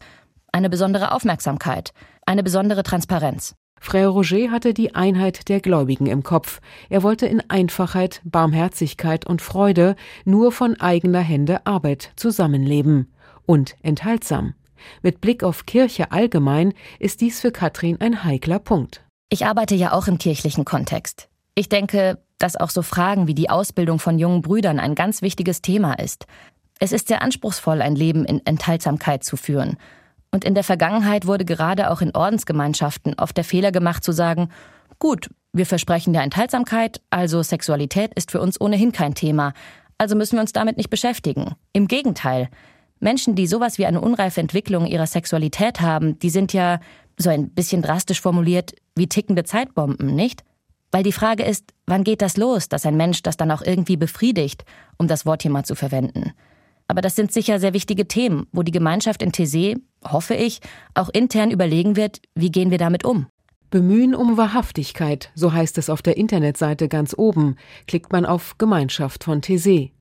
eine 0.51 0.69
besondere 0.69 1.11
Aufmerksamkeit, 1.11 1.93
eine 2.25 2.43
besondere 2.43 2.83
Transparenz. 2.83 3.55
Frère 3.81 4.07
Roger 4.07 4.49
hatte 4.49 4.73
die 4.73 4.95
Einheit 4.95 5.49
der 5.49 5.59
Gläubigen 5.59 6.05
im 6.05 6.23
Kopf. 6.23 6.61
Er 6.89 7.03
wollte 7.03 7.25
in 7.25 7.43
Einfachheit, 7.49 8.21
Barmherzigkeit 8.23 9.25
und 9.25 9.41
Freude 9.41 9.95
nur 10.23 10.53
von 10.53 10.79
eigener 10.79 11.19
Hände 11.19 11.65
Arbeit 11.65 12.11
zusammenleben. 12.15 13.13
Und 13.45 13.75
enthaltsam. 13.81 14.53
Mit 15.01 15.19
Blick 15.19 15.43
auf 15.43 15.65
Kirche 15.65 16.11
allgemein 16.11 16.73
ist 16.99 17.19
dies 17.19 17.41
für 17.41 17.51
Katrin 17.51 17.99
ein 17.99 18.23
heikler 18.23 18.59
Punkt. 18.59 19.03
Ich 19.29 19.45
arbeite 19.45 19.75
ja 19.75 19.91
auch 19.91 20.07
im 20.07 20.17
kirchlichen 20.17 20.63
Kontext. 20.63 21.27
Ich 21.55 21.67
denke, 21.67 22.19
dass 22.37 22.55
auch 22.55 22.69
so 22.69 22.81
Fragen 22.81 23.27
wie 23.27 23.35
die 23.35 23.49
Ausbildung 23.49 23.99
von 23.99 24.17
jungen 24.17 24.41
Brüdern 24.41 24.79
ein 24.79 24.95
ganz 24.95 25.21
wichtiges 25.21 25.61
Thema 25.61 25.93
ist. 25.93 26.25
Es 26.79 26.91
ist 26.91 27.07
sehr 27.07 27.21
anspruchsvoll, 27.21 27.81
ein 27.81 27.95
Leben 27.95 28.25
in 28.25 28.45
Enthaltsamkeit 28.45 29.23
zu 29.23 29.37
führen. 29.37 29.77
Und 30.33 30.45
in 30.45 30.55
der 30.55 30.63
Vergangenheit 30.63 31.27
wurde 31.27 31.45
gerade 31.45 31.91
auch 31.91 32.01
in 32.01 32.09
Ordensgemeinschaften 32.15 33.13
oft 33.19 33.37
der 33.37 33.43
Fehler 33.43 33.71
gemacht 33.71 34.03
zu 34.03 34.11
sagen, 34.11 34.49
gut, 34.97 35.29
wir 35.53 35.67
versprechen 35.67 36.11
der 36.11 36.23
Enthaltsamkeit, 36.23 37.01
also 37.11 37.43
Sexualität 37.43 38.11
ist 38.15 38.31
für 38.31 38.41
uns 38.41 38.59
ohnehin 38.59 38.91
kein 38.91 39.13
Thema, 39.13 39.53
also 39.99 40.15
müssen 40.15 40.37
wir 40.37 40.41
uns 40.41 40.51
damit 40.51 40.75
nicht 40.75 40.89
beschäftigen. 40.89 41.53
Im 41.71 41.87
Gegenteil. 41.87 42.49
Menschen, 42.99 43.35
die 43.35 43.45
sowas 43.45 43.77
wie 43.77 43.85
eine 43.85 44.01
unreife 44.01 44.41
Entwicklung 44.41 44.87
ihrer 44.87 45.05
Sexualität 45.05 45.81
haben, 45.81 46.17
die 46.17 46.31
sind 46.31 46.51
ja, 46.51 46.79
so 47.19 47.29
ein 47.29 47.49
bisschen 47.49 47.83
drastisch 47.83 48.19
formuliert, 48.19 48.73
wie 48.95 49.07
tickende 49.07 49.43
Zeitbomben, 49.43 50.15
nicht? 50.15 50.43
Weil 50.91 51.03
die 51.03 51.11
Frage 51.11 51.43
ist, 51.43 51.73
wann 51.85 52.03
geht 52.03 52.23
das 52.23 52.37
los, 52.37 52.69
dass 52.69 52.87
ein 52.87 52.97
Mensch 52.97 53.21
das 53.21 53.37
dann 53.37 53.51
auch 53.51 53.61
irgendwie 53.61 53.97
befriedigt, 53.97 54.65
um 54.97 55.07
das 55.07 55.27
Wort 55.27 55.43
hier 55.43 55.51
mal 55.51 55.63
zu 55.63 55.75
verwenden. 55.75 56.33
Aber 56.87 57.01
das 57.01 57.15
sind 57.15 57.31
sicher 57.31 57.59
sehr 57.59 57.73
wichtige 57.73 58.07
Themen, 58.07 58.47
wo 58.51 58.63
die 58.63 58.71
Gemeinschaft 58.71 59.21
in 59.21 59.31
Thésée, 59.31 59.79
hoffe 60.03 60.35
ich, 60.35 60.59
auch 60.93 61.09
intern 61.09 61.51
überlegen 61.51 61.95
wird, 61.95 62.21
wie 62.35 62.51
gehen 62.51 62.71
wir 62.71 62.77
damit 62.77 63.05
um. 63.05 63.27
Bemühen 63.69 64.13
um 64.13 64.37
Wahrhaftigkeit, 64.37 65.31
so 65.33 65.51
heißt 65.51 65.79
es 65.79 65.89
auf 65.89 66.03
der 66.03 66.17
Internetseite 66.17 66.87
ganz 66.87 67.15
oben, 67.17 67.55
klickt 67.87 68.11
man 68.11 68.25
auf 68.25 68.57
Gemeinschaft 68.59 69.23
von 69.23 69.41
Thésée. 69.41 69.91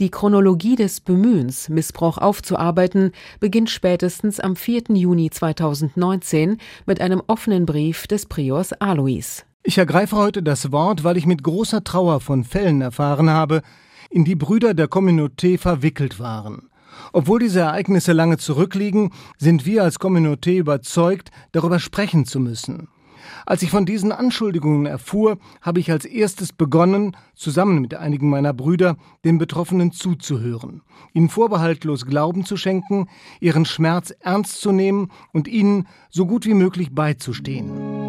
Die 0.00 0.10
Chronologie 0.10 0.76
des 0.76 1.00
Bemühens, 1.00 1.68
Missbrauch 1.68 2.18
aufzuarbeiten, 2.18 3.12
beginnt 3.38 3.68
spätestens 3.68 4.40
am 4.40 4.56
4. 4.56 4.84
Juni 4.94 5.28
2019 5.30 6.56
mit 6.86 7.00
einem 7.00 7.22
offenen 7.26 7.66
Brief 7.66 8.06
des 8.06 8.26
Priors 8.26 8.72
Alois. 8.72 9.44
Ich 9.62 9.76
ergreife 9.76 10.16
heute 10.16 10.42
das 10.42 10.72
Wort, 10.72 11.04
weil 11.04 11.16
ich 11.16 11.26
mit 11.26 11.42
großer 11.42 11.84
Trauer 11.84 12.20
von 12.20 12.44
Fällen 12.44 12.80
erfahren 12.80 13.28
habe, 13.28 13.62
in 14.10 14.24
die 14.24 14.36
Brüder 14.36 14.74
der 14.74 14.88
Communauté 14.88 15.58
verwickelt 15.58 16.18
waren. 16.18 16.70
Obwohl 17.12 17.40
diese 17.40 17.60
Ereignisse 17.60 18.12
lange 18.12 18.38
zurückliegen, 18.38 19.10
sind 19.38 19.66
wir 19.66 19.82
als 19.84 20.00
Communauté 20.00 20.58
überzeugt, 20.58 21.30
darüber 21.52 21.78
sprechen 21.78 22.24
zu 22.24 22.40
müssen. 22.40 22.88
Als 23.46 23.62
ich 23.62 23.70
von 23.70 23.86
diesen 23.86 24.12
Anschuldigungen 24.12 24.86
erfuhr, 24.86 25.38
habe 25.60 25.80
ich 25.80 25.90
als 25.90 26.04
erstes 26.04 26.52
begonnen, 26.52 27.16
zusammen 27.34 27.80
mit 27.80 27.94
einigen 27.94 28.30
meiner 28.30 28.52
Brüder, 28.52 28.96
den 29.24 29.38
Betroffenen 29.38 29.92
zuzuhören, 29.92 30.82
ihnen 31.12 31.28
vorbehaltlos 31.28 32.06
Glauben 32.06 32.44
zu 32.44 32.56
schenken, 32.56 33.08
ihren 33.40 33.64
Schmerz 33.64 34.12
ernst 34.20 34.60
zu 34.60 34.72
nehmen 34.72 35.10
und 35.32 35.48
ihnen 35.48 35.86
so 36.10 36.26
gut 36.26 36.46
wie 36.46 36.54
möglich 36.54 36.94
beizustehen. 36.94 38.07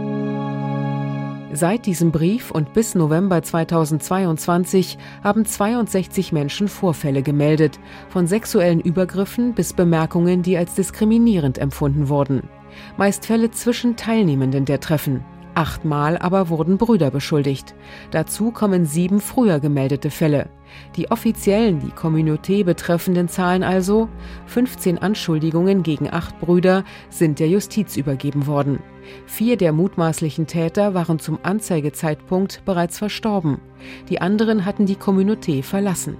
Seit 1.51 1.87
diesem 1.87 2.11
Brief 2.11 2.51
und 2.51 2.73
bis 2.73 2.93
November 2.93 3.41
2022 3.41 4.99
haben 5.23 5.45
62 5.45 6.31
Menschen 6.31 6.67
Vorfälle 6.67 7.23
gemeldet, 7.23 7.79
von 8.09 8.27
sexuellen 8.27 8.79
Übergriffen 8.79 9.55
bis 9.55 9.73
Bemerkungen, 9.73 10.43
die 10.43 10.57
als 10.57 10.75
diskriminierend 10.75 11.57
empfunden 11.57 12.07
wurden. 12.07 12.43
Meist 12.97 13.25
Fälle 13.25 13.49
zwischen 13.49 13.95
Teilnehmenden 13.95 14.65
der 14.65 14.79
Treffen. 14.79 15.25
Achtmal 15.55 16.17
aber 16.17 16.49
wurden 16.49 16.77
Brüder 16.77 17.11
beschuldigt. 17.11 17.75
Dazu 18.11 18.51
kommen 18.51 18.85
sieben 18.85 19.19
früher 19.19 19.59
gemeldete 19.59 20.09
Fälle. 20.09 20.49
Die 20.95 21.11
offiziellen, 21.11 21.79
die 21.79 21.91
Communauté 21.91 22.63
betreffenden 22.63 23.27
Zahlen 23.27 23.63
also, 23.63 24.07
15 24.45 24.99
Anschuldigungen 24.99 25.83
gegen 25.83 26.11
acht 26.11 26.39
Brüder 26.39 26.83
sind 27.09 27.39
der 27.39 27.49
Justiz 27.49 27.97
übergeben 27.97 28.47
worden. 28.47 28.79
Vier 29.25 29.57
der 29.57 29.73
mutmaßlichen 29.73 30.47
Täter 30.47 30.93
waren 30.93 31.19
zum 31.19 31.39
Anzeigezeitpunkt 31.41 32.61
bereits 32.65 32.99
verstorben. 32.99 33.59
Die 34.09 34.21
anderen 34.21 34.65
hatten 34.65 34.85
die 34.85 34.97
Communauté 34.97 35.63
verlassen. 35.63 36.17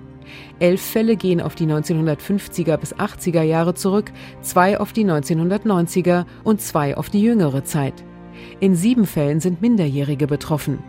Elf 0.59 0.81
Fälle 0.81 1.15
gehen 1.15 1.41
auf 1.41 1.55
die 1.55 1.65
1950er 1.65 2.77
bis 2.77 2.95
80er 2.95 3.41
Jahre 3.41 3.73
zurück, 3.73 4.11
zwei 4.41 4.79
auf 4.79 4.93
die 4.93 5.05
1990er 5.05 6.25
und 6.43 6.61
zwei 6.61 6.97
auf 6.97 7.09
die 7.09 7.21
jüngere 7.21 7.63
Zeit. 7.63 8.03
In 8.59 8.75
sieben 8.75 9.05
Fällen 9.05 9.39
sind 9.39 9.61
Minderjährige 9.61 10.27
betroffen. 10.27 10.79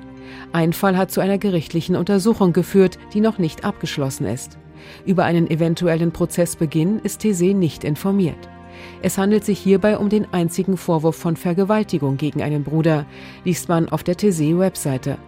Ein 0.52 0.72
Fall 0.72 0.96
hat 0.96 1.10
zu 1.10 1.20
einer 1.20 1.38
gerichtlichen 1.38 1.96
Untersuchung 1.96 2.52
geführt, 2.52 2.98
die 3.12 3.20
noch 3.20 3.38
nicht 3.38 3.64
abgeschlossen 3.64 4.26
ist. 4.26 4.58
Über 5.04 5.24
einen 5.24 5.50
eventuellen 5.50 6.12
Prozessbeginn 6.12 7.00
ist 7.00 7.20
Thésée 7.20 7.54
nicht 7.54 7.84
informiert. 7.84 8.48
Es 9.02 9.18
handelt 9.18 9.44
sich 9.44 9.58
hierbei 9.58 9.98
um 9.98 10.08
den 10.08 10.32
einzigen 10.32 10.76
Vorwurf 10.76 11.16
von 11.16 11.36
Vergewaltigung 11.36 12.16
gegen 12.16 12.42
einen 12.42 12.64
Bruder, 12.64 13.06
liest 13.44 13.68
man 13.68 13.88
auf 13.88 14.02
der 14.02 14.16
Thésée-Webseite. 14.16 15.18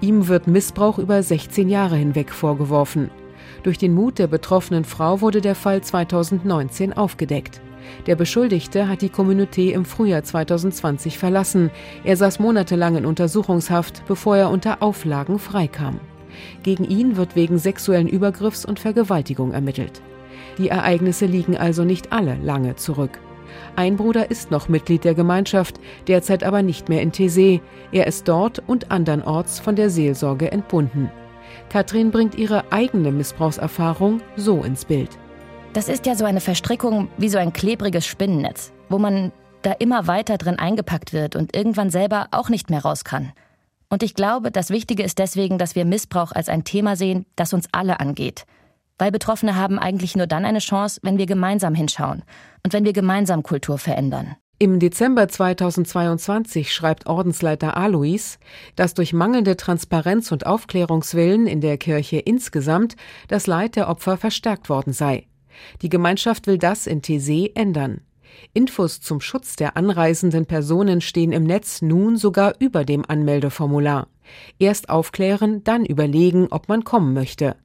Ihm 0.00 0.28
wird 0.28 0.46
Missbrauch 0.46 0.98
über 0.98 1.22
16 1.22 1.68
Jahre 1.68 1.96
hinweg 1.96 2.32
vorgeworfen. 2.32 3.10
Durch 3.62 3.78
den 3.78 3.94
Mut 3.94 4.18
der 4.18 4.26
betroffenen 4.26 4.84
Frau 4.84 5.20
wurde 5.20 5.40
der 5.40 5.54
Fall 5.54 5.82
2019 5.82 6.92
aufgedeckt. 6.92 7.60
Der 8.06 8.16
Beschuldigte 8.16 8.88
hat 8.88 9.02
die 9.02 9.10
Communauté 9.10 9.72
im 9.72 9.84
Frühjahr 9.84 10.22
2020 10.22 11.18
verlassen. 11.18 11.70
Er 12.04 12.16
saß 12.16 12.38
monatelang 12.38 12.96
in 12.96 13.06
Untersuchungshaft, 13.06 14.04
bevor 14.06 14.36
er 14.36 14.50
unter 14.50 14.82
Auflagen 14.82 15.38
freikam. 15.38 16.00
Gegen 16.62 16.84
ihn 16.84 17.16
wird 17.16 17.36
wegen 17.36 17.58
sexuellen 17.58 18.08
Übergriffs 18.08 18.64
und 18.64 18.78
Vergewaltigung 18.78 19.52
ermittelt. 19.52 20.02
Die 20.58 20.68
Ereignisse 20.68 21.26
liegen 21.26 21.56
also 21.56 21.84
nicht 21.84 22.12
alle 22.12 22.36
lange 22.42 22.76
zurück. 22.76 23.18
Ein 23.76 23.96
Bruder 23.96 24.30
ist 24.30 24.50
noch 24.50 24.68
Mitglied 24.68 25.04
der 25.04 25.14
Gemeinschaft, 25.14 25.80
derzeit 26.06 26.44
aber 26.44 26.62
nicht 26.62 26.88
mehr 26.88 27.02
in 27.02 27.12
Thésée. 27.12 27.60
Er 27.92 28.06
ist 28.06 28.28
dort 28.28 28.62
und 28.66 28.90
andernorts 28.90 29.58
von 29.58 29.76
der 29.76 29.90
Seelsorge 29.90 30.52
entbunden. 30.52 31.10
Katrin 31.70 32.10
bringt 32.10 32.34
ihre 32.34 32.72
eigene 32.72 33.10
Missbrauchserfahrung 33.12 34.20
so 34.36 34.62
ins 34.62 34.84
Bild. 34.84 35.18
Das 35.74 35.88
ist 35.88 36.06
ja 36.06 36.14
so 36.14 36.24
eine 36.24 36.40
Verstrickung 36.40 37.08
wie 37.18 37.28
so 37.28 37.38
ein 37.38 37.52
klebriges 37.52 38.06
Spinnennetz, 38.06 38.72
wo 38.88 38.98
man 38.98 39.32
da 39.62 39.72
immer 39.72 40.06
weiter 40.06 40.38
drin 40.38 40.58
eingepackt 40.58 41.12
wird 41.12 41.36
und 41.36 41.54
irgendwann 41.54 41.90
selber 41.90 42.28
auch 42.30 42.48
nicht 42.48 42.70
mehr 42.70 42.82
raus 42.82 43.04
kann. 43.04 43.32
Und 43.90 44.02
ich 44.02 44.14
glaube, 44.14 44.50
das 44.50 44.70
Wichtige 44.70 45.02
ist 45.02 45.18
deswegen, 45.18 45.58
dass 45.58 45.74
wir 45.74 45.84
Missbrauch 45.84 46.32
als 46.32 46.48
ein 46.48 46.64
Thema 46.64 46.96
sehen, 46.96 47.26
das 47.36 47.52
uns 47.52 47.68
alle 47.72 48.00
angeht. 48.00 48.44
Weil 48.98 49.12
Betroffene 49.12 49.56
haben 49.56 49.78
eigentlich 49.78 50.16
nur 50.16 50.26
dann 50.26 50.44
eine 50.44 50.58
Chance, 50.58 51.00
wenn 51.02 51.18
wir 51.18 51.26
gemeinsam 51.26 51.74
hinschauen 51.74 52.22
und 52.64 52.72
wenn 52.72 52.84
wir 52.84 52.92
gemeinsam 52.92 53.42
Kultur 53.42 53.78
verändern. 53.78 54.36
Im 54.58 54.80
Dezember 54.80 55.28
2022 55.28 56.72
schreibt 56.72 57.06
Ordensleiter 57.06 57.76
Alois, 57.76 58.38
dass 58.74 58.94
durch 58.94 59.12
mangelnde 59.12 59.56
Transparenz 59.56 60.32
und 60.32 60.46
Aufklärungswillen 60.46 61.46
in 61.46 61.60
der 61.60 61.78
Kirche 61.78 62.18
insgesamt 62.18 62.96
das 63.28 63.46
Leid 63.46 63.76
der 63.76 63.88
Opfer 63.88 64.16
verstärkt 64.16 64.68
worden 64.68 64.92
sei. 64.92 65.28
Die 65.82 65.88
Gemeinschaft 65.88 66.46
will 66.46 66.58
das 66.58 66.86
in 66.86 67.02
Thésée 67.02 67.52
ändern. 67.54 68.00
Infos 68.52 69.00
zum 69.00 69.20
Schutz 69.20 69.56
der 69.56 69.76
anreisenden 69.76 70.46
Personen 70.46 71.00
stehen 71.00 71.32
im 71.32 71.44
Netz 71.44 71.82
nun 71.82 72.16
sogar 72.16 72.54
über 72.58 72.84
dem 72.84 73.04
Anmeldeformular. 73.06 74.08
Erst 74.58 74.90
aufklären, 74.90 75.64
dann 75.64 75.84
überlegen, 75.84 76.48
ob 76.50 76.68
man 76.68 76.84
kommen 76.84 77.14
möchte. 77.14 77.56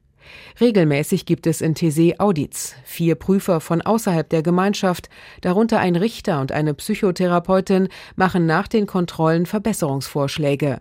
Regelmäßig 0.60 1.26
gibt 1.26 1.46
es 1.46 1.60
in 1.60 1.74
Thésée 1.74 2.18
Audits. 2.18 2.74
Vier 2.84 3.14
Prüfer 3.14 3.60
von 3.60 3.82
außerhalb 3.82 4.28
der 4.28 4.42
Gemeinschaft, 4.42 5.08
darunter 5.42 5.80
ein 5.80 5.96
Richter 5.96 6.40
und 6.40 6.52
eine 6.52 6.74
Psychotherapeutin, 6.74 7.88
machen 8.16 8.46
nach 8.46 8.68
den 8.68 8.86
Kontrollen 8.86 9.46
Verbesserungsvorschläge. 9.46 10.80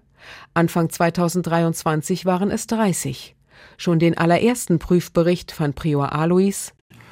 Anfang 0.54 0.90
2023 0.90 2.26
waren 2.26 2.52
es 2.52 2.68
30. 2.68 3.36
Schon 3.78 4.00
den 4.00 4.18
allerersten 4.18 4.80
Prüfbericht 4.80 5.52
fand 5.52 5.76
Prior 5.76 6.14
Alois 6.14 6.72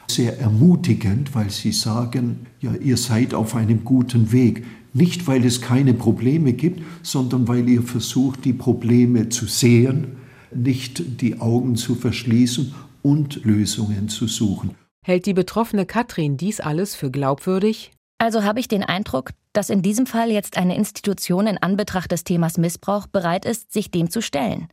sehr 0.09 0.39
ermutigend, 0.39 1.33
weil 1.35 1.49
sie 1.49 1.71
sagen, 1.71 2.47
ja, 2.59 2.73
ihr 2.73 2.97
seid 2.97 3.33
auf 3.33 3.55
einem 3.55 3.83
guten 3.83 4.31
Weg. 4.31 4.65
Nicht, 4.93 5.27
weil 5.27 5.45
es 5.45 5.61
keine 5.61 5.93
Probleme 5.93 6.53
gibt, 6.53 6.81
sondern 7.01 7.47
weil 7.47 7.67
ihr 7.69 7.81
versucht, 7.81 8.43
die 8.43 8.53
Probleme 8.53 9.29
zu 9.29 9.45
sehen, 9.45 10.17
nicht 10.53 11.21
die 11.21 11.39
Augen 11.39 11.75
zu 11.75 11.95
verschließen 11.95 12.73
und 13.01 13.45
Lösungen 13.45 14.09
zu 14.09 14.27
suchen. 14.27 14.75
Hält 15.03 15.25
die 15.25 15.33
betroffene 15.33 15.85
Katrin 15.85 16.37
dies 16.37 16.59
alles 16.59 16.93
für 16.95 17.09
glaubwürdig? 17.09 17.91
Also 18.19 18.43
habe 18.43 18.59
ich 18.59 18.67
den 18.67 18.83
Eindruck, 18.83 19.31
dass 19.53 19.69
in 19.71 19.81
diesem 19.81 20.05
Fall 20.05 20.29
jetzt 20.29 20.57
eine 20.57 20.75
Institution 20.75 21.47
in 21.47 21.57
Anbetracht 21.57 22.11
des 22.11 22.23
Themas 22.23 22.57
Missbrauch 22.57 23.07
bereit 23.07 23.45
ist, 23.45 23.73
sich 23.73 23.89
dem 23.89 24.11
zu 24.11 24.21
stellen. 24.21 24.67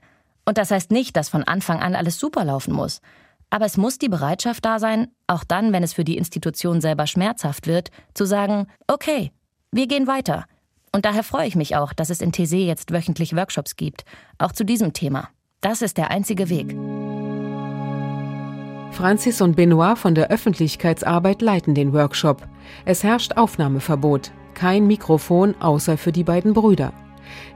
Und 0.44 0.58
das 0.58 0.70
heißt 0.70 0.90
nicht, 0.90 1.16
dass 1.16 1.28
von 1.28 1.44
Anfang 1.44 1.80
an 1.80 1.94
alles 1.94 2.18
super 2.18 2.44
laufen 2.44 2.75
muss. 2.75 3.00
Aber 3.50 3.64
es 3.64 3.76
muss 3.76 3.98
die 3.98 4.08
Bereitschaft 4.08 4.64
da 4.64 4.78
sein, 4.78 5.08
auch 5.26 5.44
dann, 5.44 5.72
wenn 5.72 5.82
es 5.82 5.94
für 5.94 6.04
die 6.04 6.18
Institution 6.18 6.80
selber 6.80 7.06
schmerzhaft 7.06 7.66
wird, 7.66 7.90
zu 8.14 8.24
sagen, 8.24 8.66
okay, 8.86 9.32
wir 9.72 9.86
gehen 9.86 10.06
weiter. 10.06 10.44
Und 10.92 11.04
daher 11.04 11.22
freue 11.22 11.46
ich 11.46 11.56
mich 11.56 11.76
auch, 11.76 11.92
dass 11.92 12.10
es 12.10 12.20
in 12.20 12.32
Thésée 12.32 12.66
jetzt 12.66 12.92
wöchentlich 12.92 13.34
Workshops 13.36 13.76
gibt, 13.76 14.04
auch 14.38 14.52
zu 14.52 14.64
diesem 14.64 14.92
Thema. 14.92 15.28
Das 15.60 15.82
ist 15.82 15.98
der 15.98 16.10
einzige 16.10 16.48
Weg. 16.48 16.74
Francis 18.92 19.40
und 19.40 19.54
Benoit 19.54 19.98
von 19.98 20.14
der 20.14 20.30
Öffentlichkeitsarbeit 20.30 21.42
leiten 21.42 21.74
den 21.74 21.92
Workshop. 21.92 22.46
Es 22.84 23.04
herrscht 23.04 23.36
Aufnahmeverbot, 23.36 24.32
kein 24.54 24.86
Mikrofon 24.86 25.54
außer 25.60 25.96
für 25.96 26.12
die 26.12 26.24
beiden 26.24 26.52
Brüder. 26.52 26.92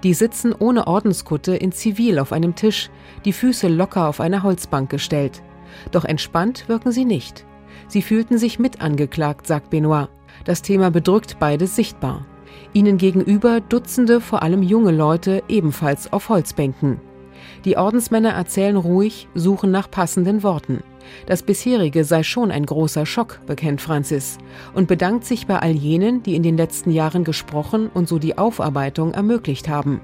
Die 0.03 0.15
sitzen 0.15 0.55
ohne 0.57 0.87
Ordenskutte 0.87 1.57
in 1.57 1.73
Zivil 1.73 2.19
auf 2.19 2.33
einem 2.33 2.55
Tisch, 2.55 2.91
die 3.25 3.33
Füße 3.33 3.69
locker 3.69 4.09
auf 4.09 4.21
eine 4.21 4.43
Holzbank 4.43 4.91
gestellt. 4.91 5.43
Doch 5.91 6.05
entspannt 6.05 6.69
wirken 6.69 6.93
sie 6.93 7.05
nicht. 7.05 7.45
Sie 7.89 8.03
fühlten 8.03 8.39
sich 8.39 8.59
mit 8.59 8.81
angeklagt, 8.81 9.47
sagt 9.47 9.71
Benoit. 9.71 10.09
Das 10.45 10.63
Thema 10.63 10.91
bedrückt 10.91 11.39
beides 11.39 11.77
sichtbar. 11.77 12.27
Ihnen 12.73 12.99
gegenüber 12.99 13.61
Dutzende, 13.61 14.21
vor 14.21 14.43
allem 14.43 14.63
junge 14.63 14.93
Leute, 14.93 15.43
ebenfalls 15.49 16.13
auf 16.13 16.29
Holzbänken. 16.29 17.01
Die 17.65 17.77
Ordensmänner 17.77 18.31
erzählen 18.31 18.77
ruhig, 18.77 19.29
suchen 19.35 19.71
nach 19.71 19.91
passenden 19.91 20.43
Worten. 20.43 20.83
Das 21.27 21.43
bisherige 21.43 22.05
sei 22.05 22.23
schon 22.23 22.51
ein 22.51 22.65
großer 22.65 23.07
Schock, 23.07 23.41
bekennt 23.47 23.81
Francis, 23.81 24.39
und 24.75 24.89
bedankt 24.89 25.25
sich 25.25 25.47
bei 25.47 25.59
all 25.59 25.73
jenen, 25.73 26.23
die 26.23 26.35
in 26.35 26.43
den 26.43 26.57
letzten 26.57 26.91
Jahren 26.91 27.25
gesprochen 27.25 27.91
und 27.93 28.09
so 28.09 28.19
die 28.19 28.39
Aufarbeitung 28.39 29.13
ermöglicht 29.13 29.69
haben. 29.69 30.01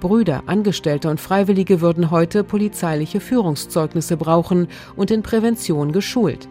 Brüder, 0.00 0.42
Angestellte 0.46 1.10
und 1.10 1.20
Freiwillige 1.20 1.80
würden 1.80 2.10
heute 2.10 2.44
polizeiliche 2.44 3.20
Führungszeugnisse 3.20 4.16
brauchen 4.16 4.68
und 4.96 5.10
in 5.10 5.22
Prävention 5.22 5.92
geschult. 5.92 6.48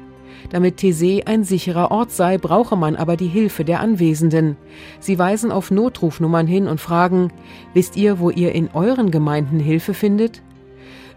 Damit 0.49 0.79
Thésée 0.79 1.25
ein 1.25 1.43
sicherer 1.43 1.91
Ort 1.91 2.11
sei, 2.11 2.37
brauche 2.37 2.75
man 2.75 2.95
aber 2.95 3.17
die 3.17 3.27
Hilfe 3.27 3.63
der 3.63 3.79
Anwesenden. 3.79 4.57
Sie 4.99 5.17
weisen 5.17 5.51
auf 5.51 5.71
Notrufnummern 5.71 6.47
hin 6.47 6.67
und 6.67 6.81
fragen, 6.81 7.31
wisst 7.73 7.95
ihr, 7.95 8.19
wo 8.19 8.29
ihr 8.29 8.53
in 8.53 8.69
euren 8.73 9.11
Gemeinden 9.11 9.59
Hilfe 9.59 9.93
findet? 9.93 10.41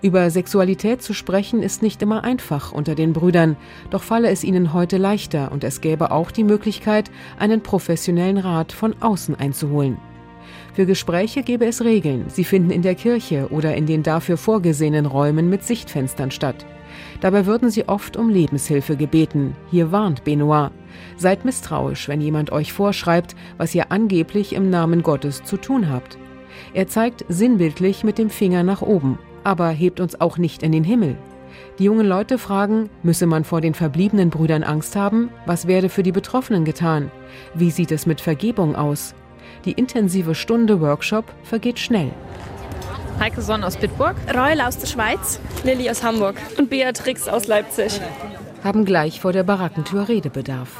Über 0.03 0.31
Sexualität 0.31 1.03
zu 1.03 1.15
sprechen 1.15 1.63
ist 1.63 1.83
nicht 1.83 2.03
immer 2.03 2.23
einfach 2.23 2.73
unter 2.73 2.95
den 2.95 3.13
Brüdern, 3.13 3.57
doch 3.91 4.03
falle 4.03 4.29
es 4.29 4.45
ihnen 4.45 4.73
heute 4.73 4.99
leichter 4.99 5.51
und 5.53 5.65
es 5.65 5.81
gäbe 5.81 6.11
auch 6.11 6.31
die 6.31 6.45
Möglichkeit, 6.45 7.11
einen 7.39 7.63
professionellen 7.63 8.39
Rat 8.39 8.73
von 8.73 8.95
außen 9.01 9.35
einzuholen. 9.35 9.97
Für 10.77 10.87
Gespräche 10.87 11.43
gäbe 11.43 11.67
es 11.67 11.83
Regeln. 11.83 12.27
Sie 12.29 12.45
finden 12.45 12.71
in 12.71 12.83
der 12.83 12.95
Kirche 12.95 13.49
oder 13.51 13.75
in 13.75 13.87
den 13.87 14.05
dafür 14.05 14.37
vorgesehenen 14.37 15.07
Räumen 15.07 15.51
mit 15.51 15.65
Sichtfenstern 15.65 16.31
statt. 16.31 16.65
Dabei 17.21 17.47
würden 17.47 17.71
sie 17.71 17.89
oft 17.89 18.17
um 18.17 18.29
Lebenshilfe 18.29 18.97
gebeten. 18.97 19.57
Hier 19.71 19.91
warnt 19.91 20.23
Benoit. 20.23 20.71
Seid 21.17 21.45
misstrauisch, 21.45 22.09
wenn 22.09 22.21
jemand 22.21 22.53
euch 22.53 22.73
vorschreibt, 22.73 23.35
was 23.57 23.75
ihr 23.75 23.91
angeblich 23.91 24.55
im 24.55 24.71
Namen 24.71 25.03
Gottes 25.03 25.43
zu 25.43 25.57
tun 25.57 25.91
habt. 25.91 26.17
Er 26.73 26.87
zeigt 26.87 27.25
sinnbildlich 27.29 28.05
mit 28.05 28.19
dem 28.19 28.31
Finger 28.31 28.63
nach 28.63 28.83
oben 28.83 29.19
aber 29.47 29.69
hebt 29.69 30.01
uns 30.01 30.21
auch 30.21 30.39
nicht 30.39 30.65
in 30.65 30.73
den 30.73 30.83
Himmel. 30.83 31.17
Die 31.79 31.85
jungen 31.85 32.07
Leute 32.07 32.37
fragen, 32.37 32.91
müsse 33.05 33.27
man 33.27 33.45
vor 33.45 33.61
den 33.61 33.75
verbliebenen 33.75 34.29
Brüdern 34.29 34.65
Angst 34.65 34.97
haben? 34.97 35.31
Was 35.47 35.69
werde 35.69 35.89
für 35.89 36.03
die 36.03 36.11
Betroffenen 36.11 36.65
getan? 36.65 37.13
Wie 37.55 37.71
sieht 37.71 37.93
es 37.93 38.07
mit 38.07 38.21
Vergebung 38.21 38.75
aus? 38.75 39.15
Die 39.67 39.73
intensive 39.73 40.37
Stunde 40.37 40.81
Workshop 40.81 41.25
vergeht 41.43 41.81
schnell. 41.81 42.13
Heike 43.19 43.43
Sonn 43.43 43.65
aus 43.65 43.77
Bitburg. 43.77 44.15
Reul 44.33 44.61
aus 44.61 44.79
der 44.79 44.87
Schweiz. 44.87 45.41
Lilly 45.65 45.91
aus 45.91 46.05
Hamburg. 46.05 46.37
Und 46.57 46.71
Beatrix 46.71 47.27
aus 47.27 47.49
Leipzig. 47.49 48.01
Haben 48.63 48.85
gleich 48.85 49.21
vor 49.21 49.33
der 49.33 49.43
Barackentür 49.43 50.09
Redebedarf. 50.09 50.71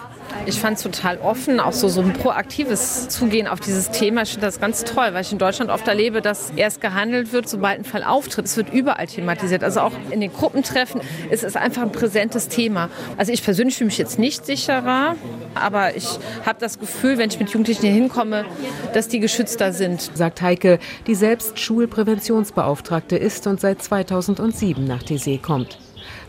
Ich 0.45 0.61
fand 0.61 0.77
es 0.77 0.83
total 0.83 1.19
offen, 1.19 1.59
auch 1.61 1.73
so, 1.73 1.89
so 1.89 2.01
ein 2.01 2.13
proaktives 2.13 3.09
Zugehen 3.09 3.49
auf 3.49 3.61
dieses 3.61 3.91
Thema. 3.91 4.23
Ich 4.23 4.31
finde 4.31 4.47
das 4.47 4.61
ganz 4.61 4.85
toll, 4.85 5.09
weil 5.13 5.23
ich 5.23 5.33
in 5.33 5.39
Deutschland 5.39 5.71
oft 5.71 5.89
erlebe, 5.89 6.21
dass 6.21 6.51
erst 6.55 6.81
gehandelt 6.81 7.33
wird, 7.33 7.49
sobald 7.49 7.79
ein 7.79 7.85
Fall 7.85 8.05
auftritt. 8.05 8.45
Es 8.45 8.57
wird 8.57 8.73
überall 8.73 9.07
thematisiert. 9.07 9.65
Also 9.65 9.81
auch 9.81 9.93
in 10.11 10.21
den 10.21 10.33
Gruppentreffen 10.33 11.01
ist 11.31 11.43
es 11.43 11.57
einfach 11.57 11.83
ein 11.83 11.93
präsentes 11.93 12.49
Thema. 12.49 12.91
Also 13.17 13.33
ich 13.33 13.43
persönlich 13.43 13.77
fühle 13.77 13.87
mich 13.87 13.99
jetzt 13.99 14.19
nicht 14.19 14.47
sicherer, 14.47 15.17
aber 15.55 15.97
ich 15.97 16.07
habe 16.45 16.59
das 16.61 16.79
Gefühl, 16.79 17.19
wenn 17.19 17.31
ich 17.31 17.41
mit 17.41 17.51
Jugendlichen 17.51 17.83
hier 17.83 17.93
hinkomme, 17.93 18.45
dass 18.95 19.09
die 19.09 19.21
geschützter 19.21 19.73
sind. 19.73 20.11
Sagt 20.15 20.43
Heike, 20.43 20.79
die 21.07 21.15
selbst 21.15 21.59
Schulpräventionsbeauftragte 21.59 23.17
ist 23.17 23.47
und 23.47 23.61
seit 23.61 23.83
2007 23.83 24.85
nach 24.85 25.03
TC 25.03 25.43
kommt. 25.43 25.79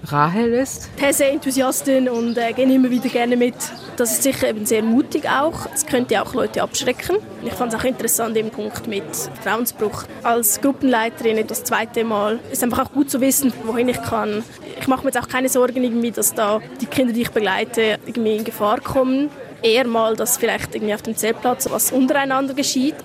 Rahel 0.06 0.54
ist 0.54 0.90
These-Enthusiastin 0.98 2.08
und 2.08 2.38
äh, 2.38 2.54
gehe 2.54 2.72
immer 2.72 2.90
wieder 2.90 3.10
gerne 3.10 3.36
mit. 3.36 3.56
Das 3.98 4.12
ist 4.12 4.24
sicher 4.24 4.50
eben 4.50 4.66
sehr 4.66 4.84
mutig 4.84 5.28
auch. 5.28 5.68
Es 5.74 5.86
könnte 5.86 6.22
auch 6.22 6.34
Leute 6.34 6.62
abschrecken. 6.62 7.18
Ich 7.44 7.54
fand 7.54 7.74
es 7.74 7.80
auch 7.80 7.84
interessant 7.84 8.38
im 8.38 8.50
Punkt 8.50 8.88
mit 8.88 9.04
Vertrauensbruch. 9.42 10.04
Als 10.24 10.62
Gruppenleiterin 10.62 11.46
das 11.48 11.64
zweite 11.64 12.04
Mal 12.04 12.40
ist 12.52 12.64
einfach 12.64 12.86
auch 12.86 12.92
gut 12.92 13.10
zu 13.10 13.20
wissen, 13.22 13.52
wohin 13.64 13.90
ich 13.90 14.02
kann. 14.02 14.44
Ich 14.80 14.88
mache 14.88 15.02
mir 15.04 15.10
jetzt 15.12 15.22
auch 15.22 15.28
keine 15.28 15.50
Sorgen 15.50 15.84
irgendwie, 15.84 16.12
dass 16.12 16.34
da 16.34 16.62
die 16.80 16.86
Kinder, 16.86 17.12
die 17.12 17.24
ich 17.24 17.32
begleite, 17.32 17.98
irgendwie 18.06 18.38
in 18.38 18.44
Gefahr 18.44 18.80
kommen. 18.80 19.30
Eher 19.64 19.88
mal, 19.88 20.16
dass 20.16 20.38
vielleicht 20.38 20.76
irgendwie 20.76 20.94
auf 20.94 21.02
dem 21.02 21.16
Zeltplatz 21.16 21.68
was 21.70 21.92
untereinander 21.92 22.54
geschieht. 22.54 22.96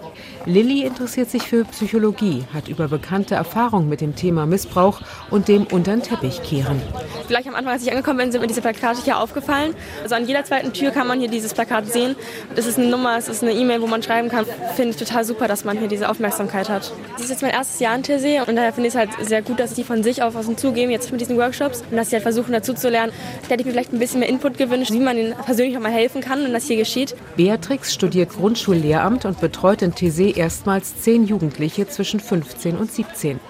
Lilly 0.47 0.83
interessiert 0.83 1.31
sich 1.31 1.43
für 1.43 1.64
Psychologie, 1.64 2.45
hat 2.52 2.69
über 2.69 2.88
bekannte 2.88 3.35
Erfahrungen 3.35 3.88
mit 3.88 4.00
dem 4.00 4.17
Thema 4.17 4.47
Missbrauch 4.47 5.00
und 5.31 5.49
dem 5.49 5.67
unter 5.67 5.93
den 5.93 6.02
Teppich 6.02 6.43
kehren. 6.43 6.81
Vielleicht 7.26 7.49
am 7.49 7.55
Anfang, 7.55 7.73
als 7.73 7.83
ich 7.83 7.91
angekommen 7.91 8.19
bin, 8.19 8.33
sind 8.33 8.41
mir 8.41 8.47
diese 8.47 8.61
Plakate 8.61 9.02
hier 9.02 9.19
aufgefallen. 9.19 9.75
Also 10.02 10.14
an 10.14 10.26
jeder 10.26 10.45
zweiten 10.45 10.73
Tür 10.73 10.91
kann 10.91 11.07
man 11.07 11.21
hier 11.21 11.29
dieses 11.29 11.55
Plakat 11.55 11.87
sehen. 11.87 12.17
Das 12.55 12.67
ist 12.67 12.79
eine 12.79 12.88
Nummer, 12.88 13.17
es 13.17 13.29
ist 13.29 13.43
eine 13.43 13.52
E-Mail, 13.52 13.83
wo 13.83 13.87
man 13.87 14.02
schreiben 14.02 14.29
kann. 14.29 14.45
Finde 14.75 14.91
ich 14.91 14.97
total 14.97 15.25
super, 15.25 15.49
dass 15.49 15.64
man 15.64 15.79
hier 15.79 15.88
diese 15.88 16.09
Aufmerksamkeit 16.09 16.69
hat. 16.69 16.93
Das 17.14 17.25
ist 17.25 17.31
jetzt 17.31 17.43
mein 17.43 17.52
erstes 17.52 17.81
Jahr 17.81 17.95
in 17.95 18.02
Tessé 18.02 18.47
und 18.47 18.57
daher 18.57 18.73
finde 18.73 18.88
ich 18.88 18.95
es 18.95 18.99
halt 18.99 19.11
sehr 19.23 19.43
gut, 19.43 19.61
dass 19.61 19.75
die 19.75 19.85
von 19.85 20.02
sich 20.02 20.23
auf 20.23 20.37
außen 20.37 20.57
zugeben, 20.57 20.91
jetzt 20.91 21.11
mit 21.11 21.21
diesen 21.21 21.37
Workshops 21.37 21.83
und 21.91 21.97
dass 21.97 22.11
sie 22.11 22.17
halt 22.17 22.23
versuchen 22.23 22.52
dazu 22.52 22.75
zu 22.75 22.88
lernen. 22.88 23.12
Da 23.43 23.50
hätte 23.50 23.62
ich 23.62 23.67
mir 23.67 23.73
vielleicht 23.73 23.93
ein 23.93 23.99
bisschen 23.99 24.21
mehr 24.21 24.29
Input 24.29 24.59
gewünscht, 24.59 24.93
wie 24.93 25.00
man 25.00 25.17
ihnen 25.17 25.35
persönlich 25.45 25.76
auch 25.76 25.83
mal 25.83 25.93
helfen 25.93 26.21
kann 26.21 26.45
und 26.45 26.52
das 26.52 26.67
hier 26.67 26.76
geschieht. 26.76 27.14
Beatrix 27.37 27.95
studiert 27.95 28.30
Grundschullehramt 28.30 29.25
und 29.25 29.41
betreut 29.41 29.82
in 29.82 29.93
Tessé 29.93 30.12
erstmals 30.33 31.01
zehn 31.01 31.25
Jugendliche 31.27 31.89
zwischen 31.89 32.21
15 32.21 32.77
und 32.77 32.93
17. 32.93 33.41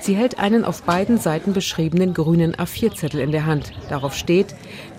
Sie 0.00 0.14
hält 0.14 0.38
einen 0.38 0.64
auf 0.64 0.82
beiden 0.82 1.18
Seiten 1.18 1.52
beschriebenen 1.52 2.14
grünen 2.14 2.54
A4-Zettel 2.54 3.20
in 3.20 3.32
der 3.32 3.46
Hand. 3.46 3.72
Darauf 3.88 4.14
steht, 4.14 4.54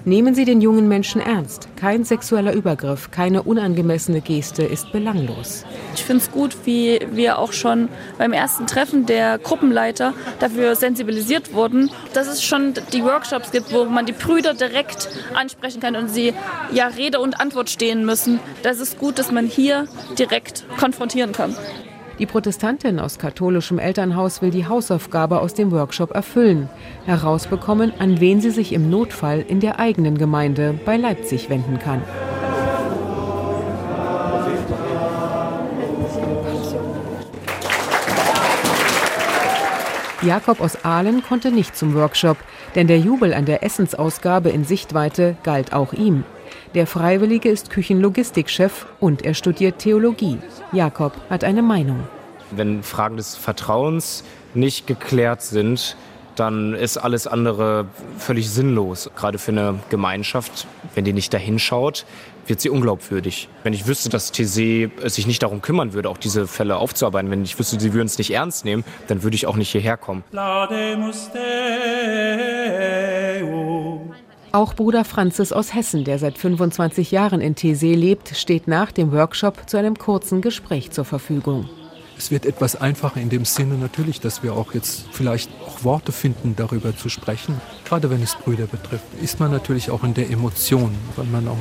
nehmen 0.06 0.36
Sie 0.36 0.46
den 0.46 0.62
jungen 0.62 0.88
Menschen 0.88 1.22
ernst. 1.22 1.68
Kein 1.76 2.04
sexueller 2.04 2.54
Übergriff, 2.54 3.12
keine 3.12 3.44
unangemessene 3.44 4.22
Geste 4.22 4.64
ist 4.64 4.92
belanglos. 4.92 5.66
Ich 5.96 6.04
finde 6.04 6.24
es 6.24 6.32
gut, 6.32 6.58
wie 6.66 7.00
wir 7.12 7.40
auch 7.40 7.54
schon 7.54 7.90
beim 8.18 8.34
ersten 8.34 8.68
Treffen 8.68 9.06
der 9.06 9.38
Gruppenleiter 9.38 10.14
dafür 10.40 10.76
sensibilisiert 10.76 11.54
wurden, 11.54 11.92
dass 12.14 12.28
es 12.28 12.44
schon 12.44 12.74
die 12.94 13.04
Workshops 13.04 13.52
gibt, 13.52 13.72
wo 13.74 13.86
man 13.86 14.06
die 14.06 14.14
Brüder 14.14 14.54
direkt 14.54 15.10
ansprechen 15.34 15.82
kann 15.82 15.96
und 15.96 16.10
sie 16.10 16.34
ja 16.72 16.88
Rede 16.88 17.20
und 17.20 17.40
Antwort 17.40 17.70
stehen 17.70 18.06
müssen. 18.06 18.40
Das 18.64 18.80
ist 18.80 18.98
gut, 18.98 19.20
dass 19.20 19.32
man 19.32 19.46
hier 19.46 19.88
direkt 20.18 20.66
konfrontieren 20.78 21.34
kann. 21.34 21.56
Die 22.20 22.26
Protestantin 22.26 23.00
aus 23.00 23.20
katholischem 23.20 23.78
Elternhaus 23.78 24.42
will 24.42 24.50
die 24.50 24.68
Hausaufgabe 24.68 25.40
aus 25.40 25.54
dem 25.54 25.72
Workshop 25.72 26.16
erfüllen, 26.16 26.68
herausbekommen, 27.06 27.94
an 28.00 28.20
wen 28.20 28.42
sie 28.42 28.50
sich 28.50 28.74
im 28.74 28.90
Notfall 28.90 29.46
in 29.48 29.60
der 29.60 29.80
eigenen 29.80 30.18
Gemeinde 30.18 30.80
bei 30.84 30.98
Leipzig 30.98 31.52
wenden 31.52 31.78
kann. 31.78 32.02
Jakob 40.24 40.60
aus 40.60 40.84
Aalen 40.84 41.22
konnte 41.22 41.52
nicht 41.52 41.78
zum 41.78 41.94
Workshop, 41.94 42.38
denn 42.74 42.88
der 42.88 42.98
Jubel 42.98 43.36
an 43.36 43.46
der 43.46 43.64
Essensausgabe 43.64 44.50
in 44.50 44.64
Sichtweite 44.64 45.38
galt 45.44 45.72
auch 45.72 45.94
ihm. 45.94 46.24
Der 46.78 46.86
Freiwillige 46.86 47.50
ist 47.50 47.72
Küchenlogistikchef 47.72 48.86
und 49.00 49.26
er 49.26 49.34
studiert 49.34 49.80
Theologie. 49.80 50.38
Jakob 50.72 51.12
hat 51.28 51.44
eine 51.44 51.64
Meinung. 51.64 52.02
Wenn 52.52 52.84
Fragen 52.84 53.18
des 53.18 53.36
Vertrauens 53.36 54.24
nicht 54.54 54.86
geklärt 54.86 55.42
sind, 55.42 55.98
dann 56.36 56.76
ist 56.76 56.98
alles 56.98 57.26
andere 57.26 57.88
völlig 58.20 58.52
sinnlos. 58.52 59.10
Gerade 59.16 59.40
für 59.40 59.54
eine 59.54 59.80
Gemeinschaft, 59.90 60.68
wenn 60.94 61.04
die 61.04 61.14
nicht 61.14 61.34
dahin 61.34 61.58
schaut, 61.58 62.06
wird 62.46 62.62
sie 62.62 62.70
unglaubwürdig. 62.70 63.50
Wenn 63.64 63.74
ich 63.74 63.88
wüsste, 63.88 64.10
dass 64.10 64.32
TC 64.32 64.92
sich 65.10 65.26
nicht 65.26 65.42
darum 65.42 65.64
kümmern 65.64 65.94
würde, 65.94 66.10
auch 66.12 66.20
diese 66.20 66.46
Fälle 66.46 66.76
aufzuarbeiten, 66.76 67.32
wenn 67.32 67.44
ich 67.44 67.58
wüsste, 67.58 67.80
sie 67.80 67.94
würden 67.94 68.06
es 68.06 68.20
nicht 68.20 68.30
ernst 68.30 68.66
nehmen, 68.66 68.84
dann 69.08 69.24
würde 69.24 69.34
ich 69.34 69.48
auch 69.48 69.56
nicht 69.56 69.72
hierher 69.72 69.98
kommen. 69.98 70.24
Auch 74.58 74.74
Bruder 74.74 75.06
Franzis 75.06 75.52
aus 75.52 75.76
Hessen, 75.76 76.04
der 76.04 76.18
seit 76.18 76.40
25 76.40 77.12
Jahren 77.12 77.42
in 77.42 77.54
Thésée 77.54 77.96
lebt, 77.96 78.36
steht 78.36 78.68
nach 78.68 78.92
dem 78.92 79.12
Workshop 79.12 79.70
zu 79.70 79.78
einem 79.78 80.00
kurzen 80.00 80.42
Gespräch 80.42 80.90
zur 80.90 81.06
Verfügung. 81.06 81.70
Es 82.18 82.32
wird 82.32 82.48
etwas 82.48 82.76
einfacher 82.76 83.22
in 83.22 83.30
dem 83.30 83.46
Sinne 83.46 83.76
natürlich, 83.76 84.20
dass 84.20 84.42
wir 84.42 84.54
auch 84.54 84.74
jetzt 84.74 85.10
vielleicht 85.12 85.52
auch 85.64 85.84
Worte 85.84 86.12
finden, 86.12 86.56
darüber 86.56 86.98
zu 86.98 87.08
sprechen. 87.08 87.62
Gerade 87.86 88.10
wenn 88.10 88.24
es 88.24 88.34
Brüder 88.34 88.66
betrifft, 88.66 89.06
ist 89.22 89.40
man 89.40 89.52
natürlich 89.52 89.92
auch 89.92 90.04
in 90.04 90.16
der 90.16 90.32
Emotion, 90.32 90.90
weil 91.16 91.28
man 91.28 91.48
auch 91.48 91.58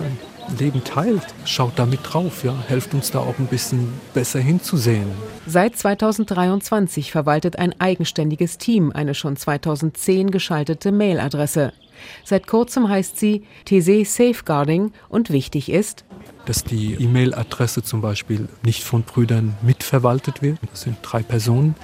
ein 0.00 0.58
Leben 0.58 0.82
teilt. 0.82 1.22
Schaut 1.44 1.78
da 1.78 1.86
mit 1.86 2.00
drauf, 2.02 2.42
ja, 2.42 2.56
helft 2.66 2.92
uns 2.92 3.12
da 3.12 3.20
auch 3.20 3.38
ein 3.38 3.46
bisschen 3.46 3.92
besser 4.14 4.40
hinzusehen. 4.40 5.06
Seit 5.46 5.76
2023 5.76 7.12
verwaltet 7.12 7.56
ein 7.60 7.80
eigenständiges 7.80 8.58
Team 8.58 8.90
eine 8.90 9.14
schon 9.14 9.36
2010 9.36 10.32
geschaltete 10.32 10.90
Mailadresse. 10.90 11.72
Seit 12.24 12.46
kurzem 12.46 12.88
heißt 12.88 13.18
sie 13.18 13.44
TC 13.64 14.04
Safeguarding 14.04 14.92
und 15.08 15.30
wichtig 15.30 15.70
ist, 15.70 16.04
dass 16.46 16.64
die 16.64 16.94
E-Mail-Adresse 16.94 17.82
zum 17.82 18.00
Beispiel 18.00 18.48
nicht 18.62 18.84
von 18.84 19.02
Brüdern 19.02 19.56
mitverwaltet 19.62 20.42
wird. 20.42 20.58
Das 20.70 20.82
sind 20.82 20.98
drei 21.02 21.22
Personen, 21.22 21.74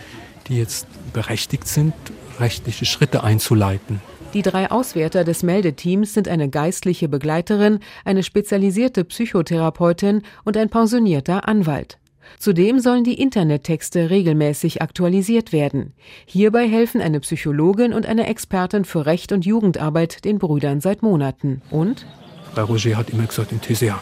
die 0.49 0.59
jetzt 0.59 0.87
berechtigt 1.13 1.67
sind, 1.67 1.95
rechtliche 2.39 2.85
Schritte 2.85 3.25
einzuleiten. 3.25 4.01
Die 4.35 4.43
drei 4.43 4.71
Auswerter 4.71 5.25
des 5.25 5.43
Meldeteams 5.43 6.15
sind 6.15 6.27
eine 6.27 6.49
geistliche 6.49 7.09
Begleiterin, 7.09 7.81
eine 8.05 8.23
spezialisierte 8.23 9.05
Psychotherapeutin 9.05 10.23
und 10.45 10.57
ein 10.57 10.71
pensionierter 10.71 11.47
Anwalt. 11.47 11.99
Zudem 12.39 12.81
sollen 12.81 13.05
die 13.05 13.21
Internettexte 13.21 14.11
regelmäßig 14.11 14.83
aktualisiert 14.83 15.53
werden. 15.53 15.93
Hierbei 16.27 16.69
helfen 16.69 17.01
eine 17.01 17.21
Psychologin 17.21 17.93
und 17.93 18.07
eine 18.07 18.27
Expertin 18.27 18.85
für 18.85 19.07
Recht 19.07 19.33
und 19.33 19.45
Jugendarbeit 19.45 20.25
den 20.25 20.39
Brüdern 20.39 20.81
seit 20.81 21.03
Monaten. 21.03 21.63
Und? 21.71 22.07
Bei 22.55 22.63
Roger 22.63 22.97
hat 22.97 23.11
immer 23.11 23.27
gesagt, 23.27 23.53
in 23.53 23.61
TCA 23.61 24.01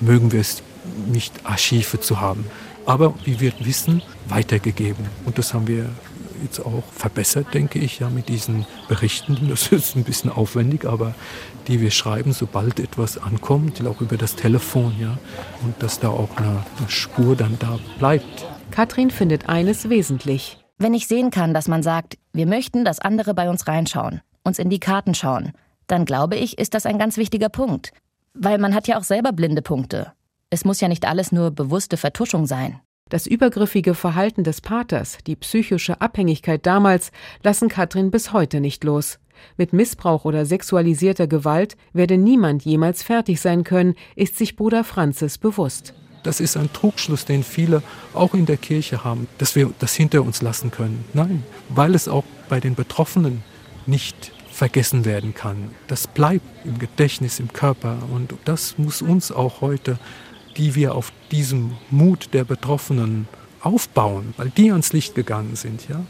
mögen 0.00 0.32
wir 0.32 0.40
es 0.40 0.62
nicht, 1.06 1.32
Archive 1.44 2.00
zu 2.00 2.20
haben. 2.20 2.44
Aber, 2.84 3.14
wie 3.24 3.40
wir 3.40 3.52
wissen, 3.60 4.02
weitergegeben. 4.28 5.06
Und 5.24 5.38
das 5.38 5.52
haben 5.52 5.66
wir 5.66 5.86
jetzt 6.46 6.60
auch 6.60 6.82
verbessert, 6.92 7.52
denke 7.52 7.78
ich, 7.78 7.98
ja, 7.98 8.08
mit 8.08 8.28
diesen 8.28 8.66
Berichten. 8.88 9.36
Das 9.48 9.68
ist 9.68 9.96
ein 9.96 10.04
bisschen 10.04 10.30
aufwendig, 10.30 10.84
aber 10.84 11.14
die 11.66 11.80
wir 11.80 11.90
schreiben, 11.90 12.32
sobald 12.32 12.80
etwas 12.80 13.18
ankommt, 13.18 13.84
auch 13.86 14.00
über 14.00 14.16
das 14.16 14.36
Telefon, 14.36 14.94
ja, 15.00 15.18
und 15.64 15.80
dass 15.82 16.00
da 16.00 16.08
auch 16.08 16.36
eine, 16.36 16.64
eine 16.78 16.88
Spur 16.88 17.36
dann 17.36 17.56
da 17.58 17.78
bleibt. 17.98 18.46
Katrin 18.70 19.10
findet 19.10 19.48
eines 19.48 19.88
wesentlich. 19.88 20.58
Wenn 20.78 20.94
ich 20.94 21.08
sehen 21.08 21.30
kann, 21.30 21.54
dass 21.54 21.68
man 21.68 21.82
sagt, 21.82 22.18
wir 22.32 22.46
möchten, 22.46 22.84
dass 22.84 22.98
andere 22.98 23.34
bei 23.34 23.48
uns 23.48 23.66
reinschauen, 23.66 24.20
uns 24.44 24.58
in 24.58 24.68
die 24.68 24.80
Karten 24.80 25.14
schauen, 25.14 25.52
dann 25.86 26.04
glaube 26.04 26.36
ich, 26.36 26.58
ist 26.58 26.74
das 26.74 26.86
ein 26.86 26.98
ganz 26.98 27.16
wichtiger 27.16 27.48
Punkt. 27.48 27.92
Weil 28.34 28.58
man 28.58 28.74
hat 28.74 28.86
ja 28.86 28.98
auch 28.98 29.04
selber 29.04 29.32
blinde 29.32 29.62
Punkte. 29.62 30.12
Es 30.50 30.64
muss 30.64 30.80
ja 30.80 30.88
nicht 30.88 31.06
alles 31.06 31.32
nur 31.32 31.50
bewusste 31.50 31.96
Vertuschung 31.96 32.46
sein. 32.46 32.80
Das 33.08 33.28
übergriffige 33.28 33.94
Verhalten 33.94 34.42
des 34.42 34.60
Paters, 34.60 35.18
die 35.28 35.36
psychische 35.36 36.00
Abhängigkeit 36.00 36.66
damals, 36.66 37.12
lassen 37.44 37.68
Katrin 37.68 38.10
bis 38.10 38.32
heute 38.32 38.60
nicht 38.60 38.82
los. 38.82 39.20
Mit 39.56 39.72
Missbrauch 39.72 40.24
oder 40.24 40.44
sexualisierter 40.44 41.28
Gewalt 41.28 41.76
werde 41.92 42.18
niemand 42.18 42.64
jemals 42.64 43.04
fertig 43.04 43.40
sein 43.40 43.62
können, 43.62 43.94
ist 44.16 44.36
sich 44.36 44.56
Bruder 44.56 44.82
Franzis 44.82 45.38
bewusst. 45.38 45.94
Das 46.24 46.40
ist 46.40 46.56
ein 46.56 46.72
Trugschluss, 46.72 47.24
den 47.24 47.44
viele 47.44 47.84
auch 48.12 48.34
in 48.34 48.44
der 48.44 48.56
Kirche 48.56 49.04
haben, 49.04 49.28
dass 49.38 49.54
wir 49.54 49.70
das 49.78 49.94
hinter 49.94 50.22
uns 50.22 50.42
lassen 50.42 50.72
können. 50.72 51.04
Nein, 51.12 51.44
weil 51.68 51.94
es 51.94 52.08
auch 52.08 52.24
bei 52.48 52.58
den 52.58 52.74
Betroffenen 52.74 53.44
nicht 53.86 54.32
vergessen 54.50 55.04
werden 55.04 55.32
kann. 55.32 55.70
Das 55.86 56.08
bleibt 56.08 56.44
im 56.64 56.80
Gedächtnis, 56.80 57.38
im 57.38 57.52
Körper 57.52 57.98
und 58.12 58.34
das 58.46 58.78
muss 58.78 59.00
uns 59.00 59.30
auch 59.30 59.60
heute, 59.60 60.00
die 60.56 60.74
wir 60.74 60.94
auf 60.94 61.12
diesem 61.30 61.72
Mut 61.90 62.30
der 62.32 62.44
Betroffenen 62.44 63.28
aufbauen, 63.60 64.34
weil 64.36 64.50
die 64.50 64.70
ans 64.70 64.92
Licht 64.92 65.14
gegangen 65.14 65.56
sind. 65.56 65.88
Ja? 65.88 66.02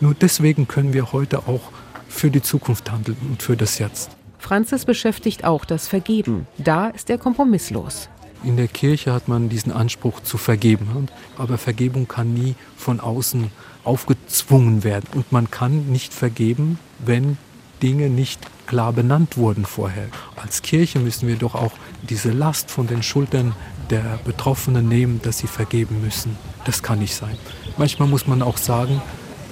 Nur 0.00 0.14
deswegen 0.14 0.66
können 0.68 0.92
wir 0.92 1.12
heute 1.12 1.46
auch 1.46 1.70
für 2.08 2.30
die 2.30 2.42
Zukunft 2.42 2.90
handeln 2.90 3.16
und 3.28 3.42
für 3.42 3.56
das 3.56 3.78
Jetzt. 3.78 4.10
Franzis 4.38 4.84
beschäftigt 4.84 5.44
auch 5.44 5.64
das 5.64 5.86
Vergeben. 5.88 6.46
Da 6.58 6.88
ist 6.88 7.08
er 7.10 7.18
kompromisslos. 7.18 8.08
In 8.44 8.56
der 8.56 8.66
Kirche 8.66 9.12
hat 9.12 9.28
man 9.28 9.48
diesen 9.48 9.70
Anspruch 9.70 10.20
zu 10.20 10.36
vergeben. 10.36 11.08
Aber 11.38 11.58
Vergebung 11.58 12.08
kann 12.08 12.34
nie 12.34 12.56
von 12.76 12.98
außen 12.98 13.52
aufgezwungen 13.84 14.82
werden. 14.82 15.08
Und 15.14 15.30
man 15.30 15.50
kann 15.50 15.86
nicht 15.86 16.12
vergeben, 16.12 16.80
wenn 16.98 17.38
Dinge 17.82 18.10
nicht 18.10 18.40
klar 18.66 18.92
benannt 18.92 19.36
wurden 19.36 19.64
vorher. 19.64 20.08
Als 20.36 20.62
Kirche 20.62 20.98
müssen 20.98 21.28
wir 21.28 21.36
doch 21.36 21.54
auch 21.54 21.72
diese 22.08 22.30
Last 22.30 22.70
von 22.70 22.86
den 22.86 23.02
Schultern 23.02 23.54
der 23.92 24.18
Betroffenen 24.24 24.88
nehmen, 24.88 25.20
dass 25.22 25.38
sie 25.38 25.46
vergeben 25.46 26.00
müssen. 26.02 26.36
Das 26.64 26.82
kann 26.82 26.98
nicht 26.98 27.14
sein. 27.14 27.36
Manchmal 27.76 28.08
muss 28.08 28.26
man 28.26 28.42
auch 28.42 28.56
sagen, 28.56 29.00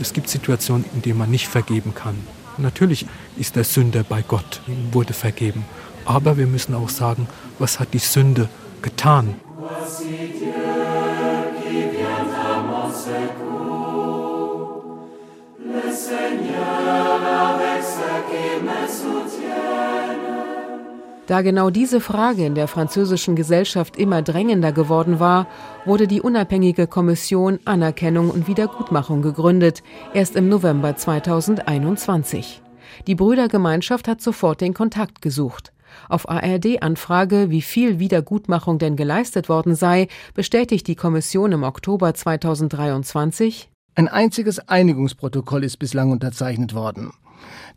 es 0.01 0.13
gibt 0.15 0.29
Situationen, 0.29 0.87
in 0.95 1.03
denen 1.03 1.19
man 1.19 1.31
nicht 1.31 1.47
vergeben 1.47 1.95
kann. 1.95 2.17
Natürlich 2.57 3.07
ist 3.37 3.55
der 3.55 3.65
Sünder 3.65 4.03
bei 4.03 4.23
Gott, 4.23 4.63
ihm 4.67 4.93
wurde 4.93 5.13
vergeben. 5.13 5.65
Aber 6.07 6.39
wir 6.39 6.47
müssen 6.47 6.75
auch 6.75 6.89
sagen, 6.89 7.29
was 7.59 7.79
hat 7.79 7.93
die 7.93 7.99
Sünde 7.99 8.49
getan? 8.83 9.35
Le 15.73 15.93
Seigneur 15.93 17.21
avec 17.51 17.83
sa 17.83 18.23
qui 18.29 18.61
me 18.65 18.89
soutienne. 18.89 20.00
Da 21.31 21.43
genau 21.43 21.71
diese 21.71 22.01
Frage 22.01 22.45
in 22.45 22.57
der 22.57 22.67
französischen 22.67 23.37
Gesellschaft 23.37 23.97
immer 23.97 24.21
drängender 24.21 24.73
geworden 24.73 25.21
war, 25.21 25.47
wurde 25.85 26.09
die 26.09 26.21
unabhängige 26.21 26.89
Kommission 26.89 27.61
Anerkennung 27.65 28.31
und 28.31 28.49
Wiedergutmachung 28.49 29.23
gegründet, 29.23 29.85
erst 30.13 30.35
im 30.35 30.49
November 30.49 30.97
2021. 30.97 32.63
Die 33.07 33.15
Brüdergemeinschaft 33.15 34.09
hat 34.09 34.21
sofort 34.21 34.61
den 34.61 34.75
Kontakt 34.75 35.23
gesucht. 35.23 35.73
Auf 36.09 36.29
ARD-Anfrage, 36.29 37.49
wie 37.51 37.63
viel 37.63 38.01
Wiedergutmachung 38.01 38.81
denn 38.81 38.97
geleistet 38.97 39.49
worden 39.49 39.77
sei, 39.77 40.09
bestätigt 40.35 40.89
die 40.89 40.97
Kommission 40.97 41.53
im 41.53 41.63
Oktober 41.63 42.13
2023, 42.13 43.71
ein 43.95 44.09
einziges 44.09 44.59
Einigungsprotokoll 44.69 45.63
ist 45.63 45.77
bislang 45.77 46.11
unterzeichnet 46.11 46.75
worden. 46.75 47.13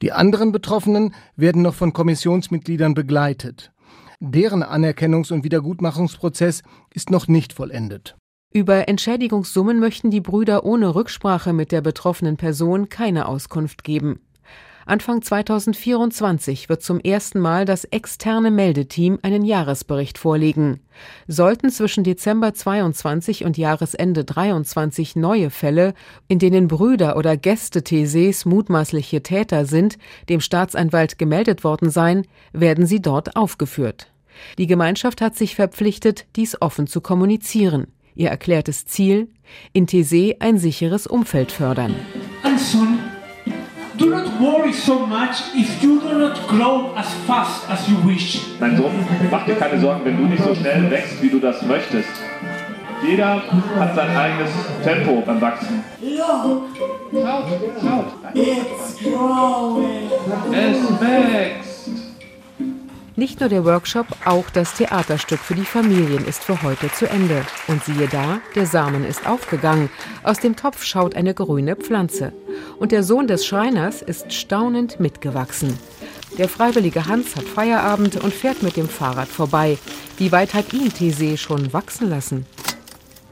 Die 0.01 0.11
anderen 0.11 0.51
Betroffenen 0.51 1.13
werden 1.35 1.61
noch 1.61 1.73
von 1.73 1.93
Kommissionsmitgliedern 1.93 2.93
begleitet. 2.93 3.71
Deren 4.19 4.63
Anerkennungs- 4.63 5.33
und 5.33 5.43
Wiedergutmachungsprozess 5.43 6.63
ist 6.93 7.09
noch 7.09 7.27
nicht 7.27 7.53
vollendet. 7.53 8.15
Über 8.53 8.87
Entschädigungssummen 8.87 9.79
möchten 9.79 10.11
die 10.11 10.21
Brüder 10.21 10.63
ohne 10.63 10.93
Rücksprache 10.93 11.53
mit 11.53 11.71
der 11.71 11.81
betroffenen 11.81 12.37
Person 12.37 12.87
keine 12.87 13.27
Auskunft 13.27 13.83
geben. 13.83 14.19
Anfang 14.85 15.21
2024 15.21 16.67
wird 16.67 16.81
zum 16.81 16.99
ersten 16.99 17.39
Mal 17.39 17.65
das 17.65 17.85
externe 17.85 18.51
Meldeteam 18.51 19.19
einen 19.21 19.45
Jahresbericht 19.45 20.17
vorlegen. 20.17 20.81
Sollten 21.27 21.69
zwischen 21.69 22.03
Dezember 22.03 22.53
22 22.53 23.45
und 23.45 23.57
Jahresende 23.57 24.25
23 24.25 25.15
neue 25.15 25.49
Fälle, 25.49 25.93
in 26.27 26.39
denen 26.39 26.67
Brüder 26.67 27.15
oder 27.15 27.37
Gäste 27.37 27.83
Theses 27.83 28.45
mutmaßliche 28.45 29.23
Täter 29.23 29.65
sind, 29.65 29.97
dem 30.27 30.41
Staatsanwalt 30.41 31.17
gemeldet 31.17 31.63
worden 31.63 31.89
sein, 31.89 32.25
werden 32.51 32.85
sie 32.85 33.01
dort 33.01 33.35
aufgeführt. 33.35 34.07
Die 34.57 34.67
Gemeinschaft 34.67 35.21
hat 35.21 35.35
sich 35.35 35.55
verpflichtet, 35.55 36.25
dies 36.35 36.61
offen 36.61 36.87
zu 36.87 36.99
kommunizieren. 36.99 37.87
Ihr 38.15 38.29
erklärtes 38.29 38.85
Ziel? 38.85 39.29
In 39.71 39.87
Thésée 39.87 40.35
ein 40.39 40.57
sicheres 40.57 41.07
Umfeld 41.07 41.51
fördern. 41.51 41.95
Anson 42.43 42.99
Do 43.97 44.09
not 44.09 44.25
worry 44.39 44.73
so 44.73 45.05
much 45.05 45.53
if 45.55 45.81
you 45.83 45.99
do 46.01 46.17
not 46.17 46.47
grow 46.47 46.93
as 46.95 47.05
fast 47.27 47.69
as 47.69 47.87
you 47.87 47.95
wish. 48.03 48.39
Mein 48.59 48.75
Sohn, 48.75 48.91
mach 49.29 49.45
dir 49.45 49.55
keine 49.55 49.79
Sorgen, 49.79 50.01
wenn 50.03 50.17
du 50.17 50.23
nicht 50.23 50.43
so 50.43 50.55
schnell 50.55 50.89
wächst, 50.89 51.21
wie 51.21 51.29
du 51.29 51.39
das 51.39 51.61
möchtest. 51.61 52.09
Jeder 53.05 53.41
hat 53.79 53.95
sein 53.95 54.15
eigenes 54.17 54.49
Tempo 54.83 55.21
beim 55.25 55.39
Wachsen. 55.41 55.83
Look, 56.01 56.63
Schaut, 57.11 57.45
schaut. 57.81 58.05
it's 58.33 58.97
growing. 59.03 60.09
Es 60.51 61.01
wächst. 61.01 61.72
Nicht 63.15 63.39
nur 63.41 63.49
der 63.49 63.63
Workshop, 63.63 64.07
auch 64.25 64.49
das 64.49 64.73
Theaterstück 64.73 65.39
für 65.39 65.53
die 65.53 65.65
Familien 65.65 66.25
ist 66.25 66.43
für 66.43 66.63
heute 66.63 66.91
zu 66.91 67.07
Ende. 67.07 67.45
Und 67.67 67.83
siehe 67.83 68.07
da, 68.07 68.39
der 68.55 68.65
Samen 68.65 69.05
ist 69.05 69.27
aufgegangen. 69.27 69.91
Aus 70.23 70.39
dem 70.39 70.55
Topf 70.55 70.83
schaut 70.83 71.15
eine 71.15 71.35
grüne 71.35 71.75
Pflanze. 71.75 72.33
Und 72.79 72.91
der 72.91 73.03
Sohn 73.03 73.27
des 73.27 73.45
Schreiners 73.45 74.01
ist 74.01 74.33
staunend 74.33 74.99
mitgewachsen. 74.99 75.77
Der 76.39 76.49
freiwillige 76.49 77.05
Hans 77.05 77.35
hat 77.35 77.43
Feierabend 77.43 78.15
und 78.15 78.33
fährt 78.33 78.63
mit 78.63 78.77
dem 78.77 78.89
Fahrrad 78.89 79.27
vorbei. 79.27 79.77
Wie 80.17 80.31
weit 80.31 80.55
hat 80.55 80.73
ihn 80.73 80.89
Thésée 80.89 81.37
schon 81.37 81.71
wachsen 81.71 82.09
lassen? 82.09 82.47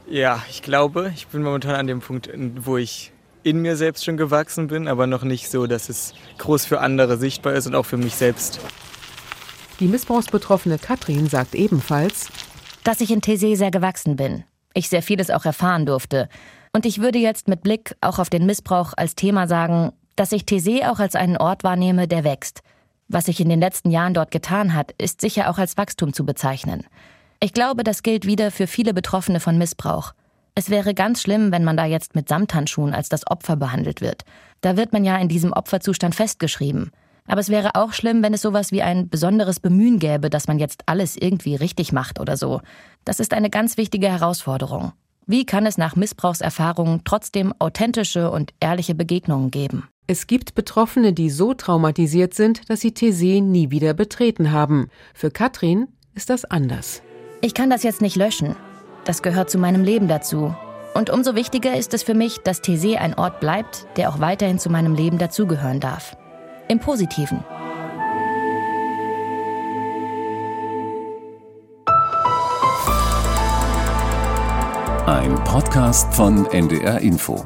Ja, 0.08 0.40
ich 0.48 0.62
glaube, 0.62 1.10
ich 1.16 1.26
bin 1.26 1.42
momentan 1.42 1.74
an 1.74 1.86
dem 1.88 1.98
Punkt, 1.98 2.30
wo 2.64 2.76
ich 2.76 3.10
in 3.42 3.60
mir 3.60 3.76
selbst 3.76 4.04
schon 4.04 4.16
gewachsen 4.16 4.68
bin, 4.68 4.86
aber 4.86 5.08
noch 5.08 5.24
nicht 5.24 5.50
so, 5.50 5.66
dass 5.66 5.88
es 5.88 6.14
groß 6.38 6.66
für 6.66 6.78
andere 6.78 7.16
sichtbar 7.16 7.54
ist 7.54 7.66
und 7.66 7.74
auch 7.74 7.86
für 7.86 7.96
mich 7.96 8.14
selbst. 8.14 8.60
Die 9.80 9.88
missbrauchsbetroffene 9.88 10.78
Katrin 10.78 11.28
sagt 11.28 11.54
ebenfalls, 11.54 12.28
dass 12.84 13.00
ich 13.00 13.10
in 13.10 13.20
Thésée 13.20 13.56
sehr 13.56 13.70
gewachsen 13.70 14.16
bin. 14.16 14.44
Ich 14.74 14.88
sehr 14.88 15.02
vieles 15.02 15.30
auch 15.30 15.44
erfahren 15.44 15.86
durfte. 15.86 16.28
Und 16.72 16.86
ich 16.86 17.00
würde 17.00 17.18
jetzt 17.18 17.48
mit 17.48 17.62
Blick 17.62 17.96
auch 18.00 18.18
auf 18.18 18.30
den 18.30 18.46
Missbrauch 18.46 18.92
als 18.96 19.14
Thema 19.14 19.46
sagen, 19.46 19.92
dass 20.16 20.32
ich 20.32 20.42
Thésée 20.42 20.88
auch 20.90 20.98
als 20.98 21.14
einen 21.14 21.36
Ort 21.36 21.64
wahrnehme, 21.64 22.08
der 22.08 22.24
wächst. 22.24 22.62
Was 23.08 23.26
sich 23.26 23.40
in 23.40 23.48
den 23.48 23.60
letzten 23.60 23.90
Jahren 23.90 24.14
dort 24.14 24.30
getan 24.30 24.74
hat, 24.74 24.92
ist 24.98 25.20
sicher 25.20 25.50
auch 25.50 25.58
als 25.58 25.76
Wachstum 25.76 26.12
zu 26.12 26.24
bezeichnen. 26.24 26.86
Ich 27.40 27.52
glaube, 27.52 27.84
das 27.84 28.02
gilt 28.02 28.26
wieder 28.26 28.50
für 28.50 28.66
viele 28.66 28.94
Betroffene 28.94 29.40
von 29.40 29.58
Missbrauch. 29.58 30.12
Es 30.54 30.70
wäre 30.70 30.94
ganz 30.94 31.22
schlimm, 31.22 31.50
wenn 31.50 31.64
man 31.64 31.76
da 31.76 31.86
jetzt 31.86 32.14
mit 32.14 32.28
Samthandschuhen 32.28 32.94
als 32.94 33.08
das 33.08 33.26
Opfer 33.26 33.56
behandelt 33.56 34.00
wird. 34.00 34.22
Da 34.60 34.76
wird 34.76 34.92
man 34.92 35.04
ja 35.04 35.16
in 35.16 35.28
diesem 35.28 35.52
Opferzustand 35.52 36.14
festgeschrieben. 36.14 36.92
Aber 37.26 37.40
es 37.40 37.48
wäre 37.48 37.74
auch 37.74 37.92
schlimm, 37.92 38.22
wenn 38.22 38.34
es 38.34 38.42
sowas 38.42 38.72
wie 38.72 38.82
ein 38.82 39.08
besonderes 39.08 39.60
Bemühen 39.60 39.98
gäbe, 39.98 40.28
dass 40.28 40.48
man 40.48 40.58
jetzt 40.58 40.82
alles 40.86 41.16
irgendwie 41.16 41.54
richtig 41.54 41.92
macht 41.92 42.20
oder 42.20 42.36
so. 42.36 42.60
Das 43.04 43.20
ist 43.20 43.32
eine 43.32 43.50
ganz 43.50 43.76
wichtige 43.76 44.08
Herausforderung. 44.08 44.92
Wie 45.26 45.46
kann 45.46 45.66
es 45.66 45.78
nach 45.78 45.94
Missbrauchserfahrungen 45.94 47.02
trotzdem 47.04 47.54
authentische 47.58 48.30
und 48.30 48.52
ehrliche 48.60 48.94
Begegnungen 48.94 49.50
geben? 49.50 49.88
Es 50.08 50.26
gibt 50.26 50.56
Betroffene, 50.56 51.12
die 51.12 51.30
so 51.30 51.54
traumatisiert 51.54 52.34
sind, 52.34 52.68
dass 52.68 52.80
sie 52.80 52.90
Thésée 52.90 53.40
nie 53.40 53.70
wieder 53.70 53.94
betreten 53.94 54.50
haben. 54.50 54.88
Für 55.14 55.30
Katrin 55.30 55.88
ist 56.14 56.28
das 56.28 56.44
anders. 56.44 57.02
Ich 57.40 57.54
kann 57.54 57.70
das 57.70 57.84
jetzt 57.84 58.02
nicht 58.02 58.16
löschen. 58.16 58.56
Das 59.04 59.22
gehört 59.22 59.48
zu 59.48 59.58
meinem 59.58 59.84
Leben 59.84 60.08
dazu. 60.08 60.54
Und 60.94 61.08
umso 61.08 61.34
wichtiger 61.34 61.76
ist 61.76 61.94
es 61.94 62.02
für 62.02 62.14
mich, 62.14 62.38
dass 62.38 62.62
Thésée 62.62 62.96
ein 62.96 63.14
Ort 63.14 63.40
bleibt, 63.40 63.86
der 63.96 64.10
auch 64.10 64.20
weiterhin 64.20 64.58
zu 64.58 64.70
meinem 64.70 64.94
Leben 64.94 65.18
dazugehören 65.18 65.80
darf. 65.80 66.16
Im 66.68 66.78
Positiven. 66.78 67.44
Ein 75.06 75.34
Podcast 75.44 76.14
von 76.14 76.46
NDR 76.46 77.00
Info. 77.00 77.44